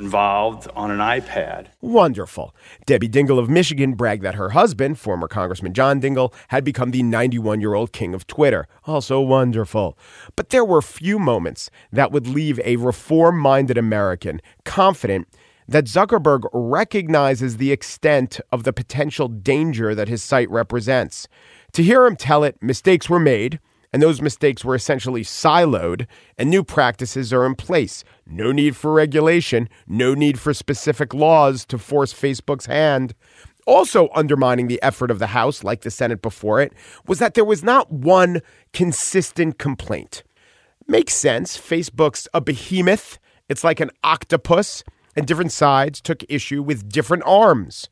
involved 0.00 0.66
on 0.74 0.90
an 0.90 0.98
iPad. 0.98 1.66
Wonderful. 1.80 2.54
Debbie 2.86 3.08
Dingell 3.08 3.38
of 3.38 3.50
Michigan 3.50 3.94
bragged 3.94 4.22
that 4.22 4.34
her 4.34 4.50
husband, 4.50 4.98
former 4.98 5.28
Congressman 5.28 5.74
John 5.74 6.00
Dingell, 6.00 6.32
had 6.48 6.64
become 6.64 6.90
the 6.90 7.02
91 7.02 7.60
year 7.60 7.74
old 7.74 7.92
king 7.92 8.14
of 8.14 8.26
Twitter. 8.26 8.66
Also 8.86 9.20
wonderful. 9.20 9.96
But 10.36 10.48
there 10.48 10.64
were 10.64 10.82
few 10.82 11.18
moments 11.18 11.70
that 11.92 12.12
would 12.12 12.26
leave 12.26 12.58
a 12.64 12.76
reform 12.76 13.38
minded 13.38 13.76
American 13.76 14.40
confident 14.64 15.28
that 15.68 15.84
Zuckerberg 15.84 16.48
recognizes 16.52 17.58
the 17.58 17.70
extent 17.70 18.40
of 18.50 18.64
the 18.64 18.72
potential 18.72 19.28
danger 19.28 19.94
that 19.94 20.08
his 20.08 20.22
site 20.22 20.50
represents. 20.50 21.28
To 21.72 21.82
hear 21.82 22.06
him 22.06 22.16
tell 22.16 22.42
it, 22.42 22.56
mistakes 22.60 23.08
were 23.08 23.20
made 23.20 23.60
and 23.92 24.02
those 24.02 24.22
mistakes 24.22 24.64
were 24.64 24.74
essentially 24.74 25.22
siloed, 25.22 26.06
and 26.38 26.48
new 26.48 26.62
practices 26.62 27.32
are 27.32 27.44
in 27.44 27.54
place. 27.54 28.04
No 28.26 28.52
need 28.52 28.76
for 28.76 28.92
regulation, 28.92 29.68
no 29.86 30.14
need 30.14 30.38
for 30.38 30.54
specific 30.54 31.12
laws 31.12 31.64
to 31.66 31.78
force 31.78 32.14
Facebook's 32.14 32.66
hand. 32.66 33.14
Also, 33.66 34.08
undermining 34.14 34.68
the 34.68 34.82
effort 34.82 35.10
of 35.10 35.18
the 35.18 35.28
House, 35.28 35.62
like 35.64 35.82
the 35.82 35.90
Senate 35.90 36.22
before 36.22 36.60
it, 36.60 36.72
was 37.06 37.18
that 37.18 37.34
there 37.34 37.44
was 37.44 37.62
not 37.62 37.90
one 37.92 38.40
consistent 38.72 39.58
complaint. 39.58 40.22
Makes 40.86 41.14
sense. 41.14 41.56
Facebook's 41.56 42.26
a 42.32 42.40
behemoth, 42.40 43.18
it's 43.48 43.64
like 43.64 43.80
an 43.80 43.90
octopus, 44.02 44.82
and 45.14 45.26
different 45.26 45.52
sides 45.52 46.00
took 46.00 46.24
issue 46.28 46.62
with 46.62 46.88
different 46.88 47.22
arms. 47.26 47.88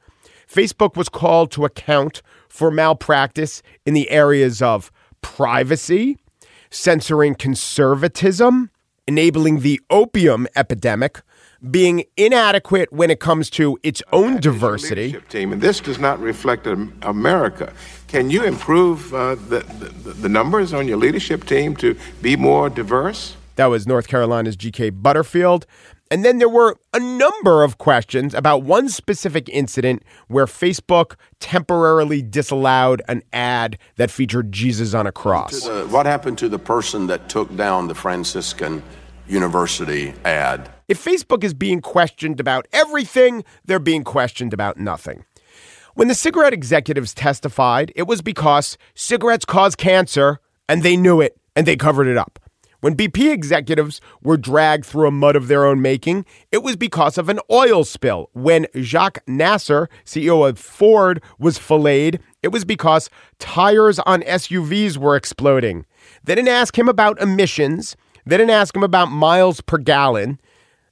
Facebook 0.49 0.97
was 0.97 1.09
called 1.09 1.51
to 1.53 1.65
account 1.65 2.23
for 2.49 2.71
malpractice 2.71 3.63
in 3.85 3.95
the 3.95 4.11
areas 4.11 4.63
of 4.63 4.91
privacy, 5.23 6.19
censoring 6.71 7.35
conservatism, 7.35 8.71
enabling 9.07 9.61
the 9.61 9.81
opium 9.91 10.47
epidemic, 10.55 11.23
being 11.71 12.05
inadequate 12.17 12.93
when 12.93 13.11
it 13.11 13.19
comes 13.19 13.51
to 13.51 13.79
its 13.83 14.03
own 14.13 14.39
diversity. 14.39 15.17
Team, 15.29 15.53
and 15.53 15.61
this 15.61 15.81
does 15.81 15.99
not 15.99 16.21
reflect 16.21 16.67
America. 16.67 17.73
Can 18.07 18.31
you 18.31 18.45
improve 18.45 19.13
uh, 19.13 19.35
the, 19.35 19.61
the, 19.61 20.13
the 20.13 20.29
numbers 20.29 20.73
on 20.73 20.87
your 20.87 20.99
leadership 20.99 21.45
team 21.45 21.75
to 21.77 21.97
be 22.23 22.37
more 22.37 22.71
diverse? 22.71 23.37
That 23.57 23.67
was 23.67 23.89
North 23.89 24.07
Carolina's 24.07 24.55
G.K. 24.55 24.91
Butterfield. 24.91 25.67
And 26.11 26.25
then 26.25 26.39
there 26.39 26.49
were 26.49 26.77
a 26.95 27.01
number 27.01 27.63
of 27.63 27.79
questions 27.79 28.33
about 28.33 28.63
one 28.63 28.89
specific 28.89 29.49
incident 29.51 30.03
where 30.29 30.47
Facebook 30.47 31.17
temporarily 31.39 32.23
disallowed 32.23 33.03
an 33.09 33.23
ad 33.33 33.79
that 33.97 34.11
featured 34.11 34.51
Jesus 34.51 34.95
on 34.95 35.07
a 35.07 35.13
cross. 35.13 35.65
The, 35.65 35.87
what 35.87 36.07
happened 36.07 36.39
to 36.39 36.49
the 36.49 36.59
person 36.59 37.09
that 37.09 37.29
took 37.29 37.55
down 37.57 37.89
the 37.89 37.95
Franciscan 37.95 38.83
University 39.29 40.15
ad? 40.25 40.71
If 40.89 41.05
Facebook 41.05 41.45
is 41.45 41.53
being 41.53 41.83
questioned 41.83 42.41
about 42.41 42.67
everything, 42.73 43.45
they're 43.67 43.79
being 43.79 44.05
questioned 44.05 44.55
about 44.55 44.79
nothing. 44.79 45.25
When 45.95 46.09
the 46.09 46.15
cigarette 46.15 46.55
executives 46.55 47.13
testified, 47.13 47.93
it 47.97 48.07
was 48.07 48.23
because 48.23 48.79
cigarettes 48.95 49.45
cause 49.45 49.75
cancer 49.75 50.41
and 50.69 50.83
they 50.83 50.97
knew 50.97 51.21
it 51.21 51.37
and 51.55 51.67
they 51.67 51.77
covered 51.77 52.07
it 52.07 52.17
up. 52.17 52.39
When 52.81 52.95
BP 52.95 53.33
executives 53.33 54.01
were 54.23 54.37
dragged 54.37 54.85
through 54.85 55.09
a 55.09 55.11
mud 55.11 55.35
of 55.35 55.49
their 55.49 55.67
own 55.67 55.83
making, 55.83 56.25
it 56.53 56.63
was 56.63 56.77
because 56.77 57.19
of 57.19 57.29
an 57.29 57.41
oil 57.51 57.83
spill. 57.83 58.31
When 58.35 58.69
Jacques 58.77 59.19
Nasser, 59.27 59.89
CEO 60.05 60.49
of 60.49 60.61
Ford, 60.61 61.21
was 61.41 61.59
filleted, 61.59 62.21
it 62.41 62.49
was 62.49 62.65
because 62.65 63.11
tires 63.41 63.99
on 64.01 64.23
SUVs 64.23 64.97
were 64.97 65.17
exploding. 65.17 65.87
They 66.23 66.37
didn't 66.37 66.51
ask 66.51 66.79
him 66.79 66.89
about 66.89 67.21
emissions. 67.21 67.97
They 68.25 68.37
didn't 68.37 68.51
ask 68.51 68.77
him 68.77 68.85
about 68.85 69.11
miles 69.11 69.61
per 69.61 69.79
gallon. 69.79 70.41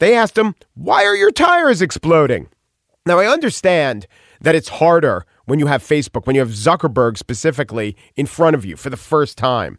They 0.00 0.16
asked 0.16 0.36
him, 0.36 0.56
Why 0.74 1.04
are 1.04 1.14
your 1.14 1.30
tires 1.30 1.82
exploding? 1.82 2.48
Now, 3.06 3.20
I 3.20 3.32
understand 3.32 4.08
that 4.40 4.56
it's 4.56 4.68
harder 4.68 5.24
when 5.44 5.60
you 5.60 5.66
have 5.66 5.84
Facebook, 5.84 6.26
when 6.26 6.34
you 6.34 6.40
have 6.40 6.50
Zuckerberg 6.50 7.16
specifically 7.16 7.96
in 8.16 8.26
front 8.26 8.56
of 8.56 8.64
you 8.64 8.74
for 8.74 8.90
the 8.90 8.96
first 8.96 9.38
time. 9.38 9.78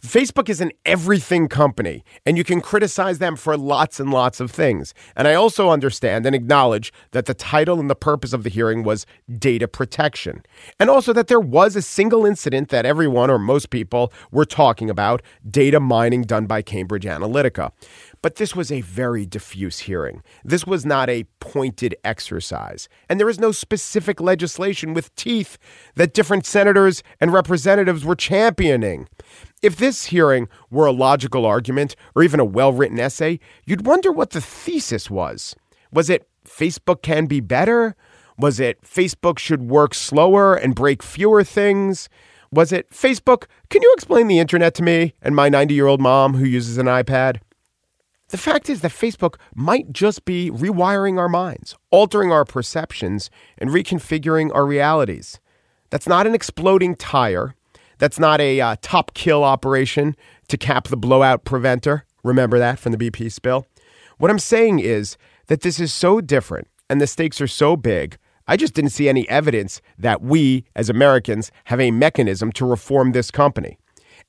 Facebook 0.00 0.48
is 0.48 0.60
an 0.60 0.72
everything 0.84 1.48
company, 1.48 2.04
and 2.24 2.36
you 2.38 2.44
can 2.44 2.60
criticize 2.60 3.18
them 3.18 3.36
for 3.36 3.56
lots 3.56 3.98
and 3.98 4.10
lots 4.10 4.40
of 4.40 4.50
things. 4.50 4.94
And 5.16 5.26
I 5.26 5.34
also 5.34 5.70
understand 5.70 6.26
and 6.26 6.34
acknowledge 6.34 6.92
that 7.12 7.26
the 7.26 7.34
title 7.34 7.80
and 7.80 7.90
the 7.90 7.94
purpose 7.94 8.32
of 8.32 8.44
the 8.44 8.50
hearing 8.50 8.84
was 8.84 9.06
data 9.38 9.66
protection. 9.66 10.42
And 10.78 10.88
also 10.88 11.12
that 11.12 11.26
there 11.26 11.40
was 11.40 11.76
a 11.76 11.82
single 11.82 12.24
incident 12.24 12.68
that 12.68 12.86
everyone 12.86 13.30
or 13.30 13.38
most 13.38 13.70
people 13.70 14.12
were 14.30 14.44
talking 14.44 14.88
about 14.88 15.22
data 15.48 15.80
mining 15.80 16.22
done 16.22 16.46
by 16.46 16.62
Cambridge 16.62 17.04
Analytica. 17.04 17.72
But 18.20 18.36
this 18.36 18.56
was 18.56 18.72
a 18.72 18.80
very 18.80 19.24
diffuse 19.24 19.80
hearing. 19.80 20.22
This 20.44 20.66
was 20.66 20.84
not 20.84 21.08
a 21.08 21.24
pointed 21.40 21.94
exercise. 22.02 22.88
And 23.08 23.20
there 23.20 23.28
is 23.28 23.38
no 23.38 23.52
specific 23.52 24.20
legislation 24.20 24.92
with 24.92 25.14
teeth 25.14 25.56
that 25.94 26.14
different 26.14 26.44
senators 26.44 27.02
and 27.20 27.32
representatives 27.32 28.04
were 28.04 28.16
championing. 28.16 29.08
If 29.62 29.76
this 29.76 30.06
hearing 30.06 30.48
were 30.70 30.86
a 30.86 30.92
logical 30.92 31.46
argument 31.46 31.94
or 32.14 32.22
even 32.22 32.40
a 32.40 32.44
well 32.44 32.72
written 32.72 32.98
essay, 32.98 33.38
you'd 33.66 33.86
wonder 33.86 34.10
what 34.10 34.30
the 34.30 34.40
thesis 34.40 35.10
was. 35.10 35.54
Was 35.92 36.10
it 36.10 36.28
Facebook 36.44 37.02
can 37.02 37.26
be 37.26 37.40
better? 37.40 37.94
Was 38.38 38.60
it 38.60 38.82
Facebook 38.82 39.38
should 39.38 39.62
work 39.62 39.94
slower 39.94 40.54
and 40.54 40.74
break 40.74 41.02
fewer 41.02 41.42
things? 41.44 42.08
Was 42.50 42.72
it 42.72 42.90
Facebook, 42.90 43.44
can 43.68 43.82
you 43.82 43.92
explain 43.94 44.26
the 44.26 44.38
internet 44.38 44.74
to 44.74 44.82
me 44.82 45.14
and 45.20 45.36
my 45.36 45.48
90 45.48 45.74
year 45.74 45.86
old 45.86 46.00
mom 46.00 46.34
who 46.34 46.44
uses 46.44 46.78
an 46.78 46.86
iPad? 46.86 47.40
The 48.28 48.38
fact 48.38 48.68
is 48.68 48.82
that 48.82 48.92
Facebook 48.92 49.36
might 49.54 49.90
just 49.90 50.26
be 50.26 50.50
rewiring 50.50 51.18
our 51.18 51.30
minds, 51.30 51.74
altering 51.90 52.30
our 52.30 52.44
perceptions, 52.44 53.30
and 53.56 53.70
reconfiguring 53.70 54.54
our 54.54 54.66
realities. 54.66 55.40
That's 55.88 56.06
not 56.06 56.26
an 56.26 56.34
exploding 56.34 56.94
tire. 56.94 57.54
That's 57.96 58.18
not 58.18 58.40
a 58.40 58.60
uh, 58.60 58.76
top 58.82 59.14
kill 59.14 59.44
operation 59.44 60.14
to 60.48 60.58
cap 60.58 60.88
the 60.88 60.96
blowout 60.96 61.44
preventer. 61.44 62.04
Remember 62.22 62.58
that 62.58 62.78
from 62.78 62.92
the 62.92 62.98
BP 62.98 63.32
spill? 63.32 63.66
What 64.18 64.30
I'm 64.30 64.38
saying 64.38 64.80
is 64.80 65.16
that 65.46 65.62
this 65.62 65.80
is 65.80 65.92
so 65.92 66.20
different 66.20 66.68
and 66.90 67.00
the 67.00 67.06
stakes 67.06 67.40
are 67.40 67.46
so 67.46 67.76
big. 67.76 68.18
I 68.46 68.58
just 68.58 68.74
didn't 68.74 68.90
see 68.90 69.08
any 69.08 69.26
evidence 69.28 69.80
that 69.98 70.20
we, 70.20 70.64
as 70.76 70.90
Americans, 70.90 71.50
have 71.64 71.80
a 71.80 71.90
mechanism 71.90 72.52
to 72.52 72.66
reform 72.66 73.12
this 73.12 73.30
company. 73.30 73.78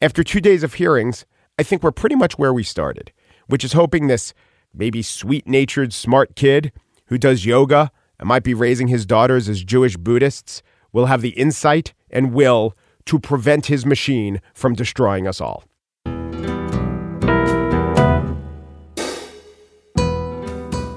After 0.01 0.23
two 0.23 0.39
days 0.39 0.63
of 0.63 0.75
hearings, 0.75 1.25
I 1.57 1.63
think 1.63 1.83
we're 1.83 1.91
pretty 1.91 2.15
much 2.15 2.37
where 2.37 2.53
we 2.53 2.63
started 2.63 3.11
which 3.49 3.63
is 3.63 3.73
hoping 3.73 4.07
this 4.07 4.33
maybe 4.73 5.01
sweet 5.01 5.47
natured, 5.47 5.91
smart 5.91 6.35
kid 6.35 6.71
who 7.07 7.17
does 7.17 7.45
yoga 7.45 7.91
and 8.19 8.27
might 8.27 8.43
be 8.43 8.53
raising 8.53 8.87
his 8.87 9.05
daughters 9.05 9.49
as 9.49 9.63
Jewish 9.63 9.97
Buddhists 9.97 10.61
will 10.93 11.07
have 11.07 11.21
the 11.21 11.29
insight 11.29 11.93
and 12.11 12.33
will 12.33 12.75
to 13.05 13.19
prevent 13.19 13.65
his 13.65 13.85
machine 13.85 14.39
from 14.53 14.75
destroying 14.75 15.27
us 15.27 15.41
all. 15.41 15.63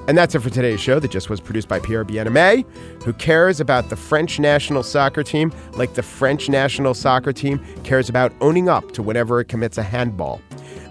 And 0.05 0.17
that's 0.17 0.35
it 0.35 0.41
for 0.41 0.49
today's 0.49 0.81
show 0.81 0.99
that 0.99 1.11
just 1.11 1.29
was 1.29 1.39
produced 1.39 1.69
by 1.69 1.79
Pierre 1.79 2.03
Bienaimé, 2.03 2.65
who 3.03 3.13
cares 3.13 3.59
about 3.59 3.89
the 3.89 3.95
French 3.95 4.37
national 4.37 4.83
soccer 4.83 5.23
team 5.23 5.51
like 5.73 5.93
the 5.93 6.03
French 6.03 6.49
national 6.49 6.93
soccer 6.93 7.31
team 7.31 7.59
cares 7.83 8.09
about 8.09 8.33
owning 8.41 8.67
up 8.67 8.91
to 8.91 9.01
whenever 9.01 9.39
it 9.39 9.45
commits 9.45 9.77
a 9.77 9.83
handball. 9.83 10.41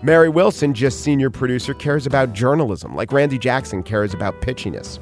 Mary 0.05 0.29
Wilson, 0.29 0.75
just 0.75 1.03
senior 1.03 1.31
producer, 1.31 1.75
cares 1.75 2.07
about 2.07 2.33
journalism, 2.33 2.97
like 2.97 3.13
Randy 3.13 3.39
Jackson 3.39 3.85
cares 3.85 4.13
about 4.13 4.41
pitchiness. 4.43 4.99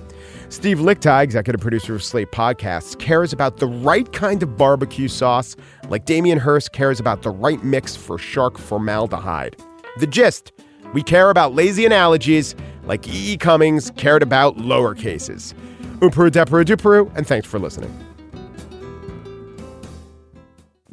Steve 0.51 0.79
Lickteig, 0.79 1.25
executive 1.25 1.61
producer 1.61 1.95
of 1.95 2.03
Slate 2.03 2.31
Podcasts, 2.33 2.99
cares 2.99 3.33
about 3.33 3.57
the 3.57 3.67
right 3.67 4.13
kind 4.13 4.43
of 4.43 4.59
barbecue 4.59 5.09
sauce, 5.09 5.57
like 5.89 6.05
Damien 6.05 6.39
Hirst 6.39 6.73
cares 6.73 7.01
about 7.01 7.23
the 7.23 7.31
right 7.31 7.65
mix 7.65 7.97
for 7.97 8.19
shark 8.19 8.59
formaldehyde. 8.59 9.57
The 9.99 10.07
gist 10.07 10.53
we 10.93 11.03
care 11.03 11.31
about 11.31 11.55
lazy 11.55 11.87
analogies, 11.87 12.55
like 12.85 13.09
E. 13.09 13.33
E. 13.33 13.37
Cummings 13.39 13.93
cared 13.93 14.23
about 14.23 14.59
lower 14.59 14.95
cases. 14.95 15.55
Umperu, 16.01 16.31
deperu, 16.31 16.65
duperu, 16.65 17.11
and 17.17 17.27
thanks 17.27 17.47
for 17.47 17.59
listening 17.59 18.10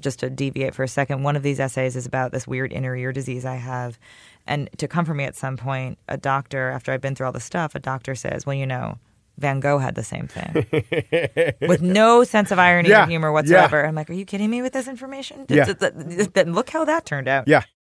just 0.08 0.20
to 0.20 0.30
deviate 0.30 0.74
for 0.74 0.84
a 0.84 0.88
second, 0.88 1.24
one 1.24 1.36
of 1.36 1.44
these 1.44 1.60
essays 1.60 1.98
is 1.98 2.06
about 2.06 2.32
this 2.32 2.48
weird 2.48 2.72
inner 2.72 2.96
ear 2.96 3.12
disease 3.12 3.44
I 3.44 3.56
have. 3.56 4.00
And 4.46 4.70
to 4.78 4.88
come 4.88 5.04
for 5.04 5.14
me 5.14 5.26
at 5.26 5.36
some 5.36 5.58
point, 5.58 5.98
a 6.08 6.16
doctor, 6.16 6.70
after 6.70 6.94
I've 6.94 7.02
been 7.02 7.14
through 7.14 7.26
all 7.26 7.34
the 7.34 7.42
stuff, 7.42 7.76
a 7.76 7.80
doctor 7.80 8.16
says, 8.16 8.46
Well, 8.46 8.56
you 8.56 8.66
know, 8.66 9.00
Van 9.38 9.60
Gogh 9.60 9.80
had 9.80 9.96
the 9.96 10.06
same 10.06 10.30
thing 10.30 10.66
with 11.68 11.82
no 11.82 12.24
sense 12.24 12.52
of 12.52 12.58
irony 12.58 12.88
yeah, 12.88 13.04
or 13.04 13.08
humor 13.08 13.34
whatsoever. 13.34 13.82
Yeah. 13.82 13.90
I'm 13.90 13.96
like, 13.96 14.10
Are 14.10 14.14
you 14.14 14.24
kidding 14.24 14.50
me 14.50 14.62
with 14.62 14.72
this 14.72 14.88
information? 14.88 15.46
Yeah. 15.50 15.66
Then 15.74 16.54
look 16.54 16.70
how 16.70 16.86
that 16.86 17.06
turned 17.06 17.28
out. 17.28 17.50
Yeah. 17.50 17.64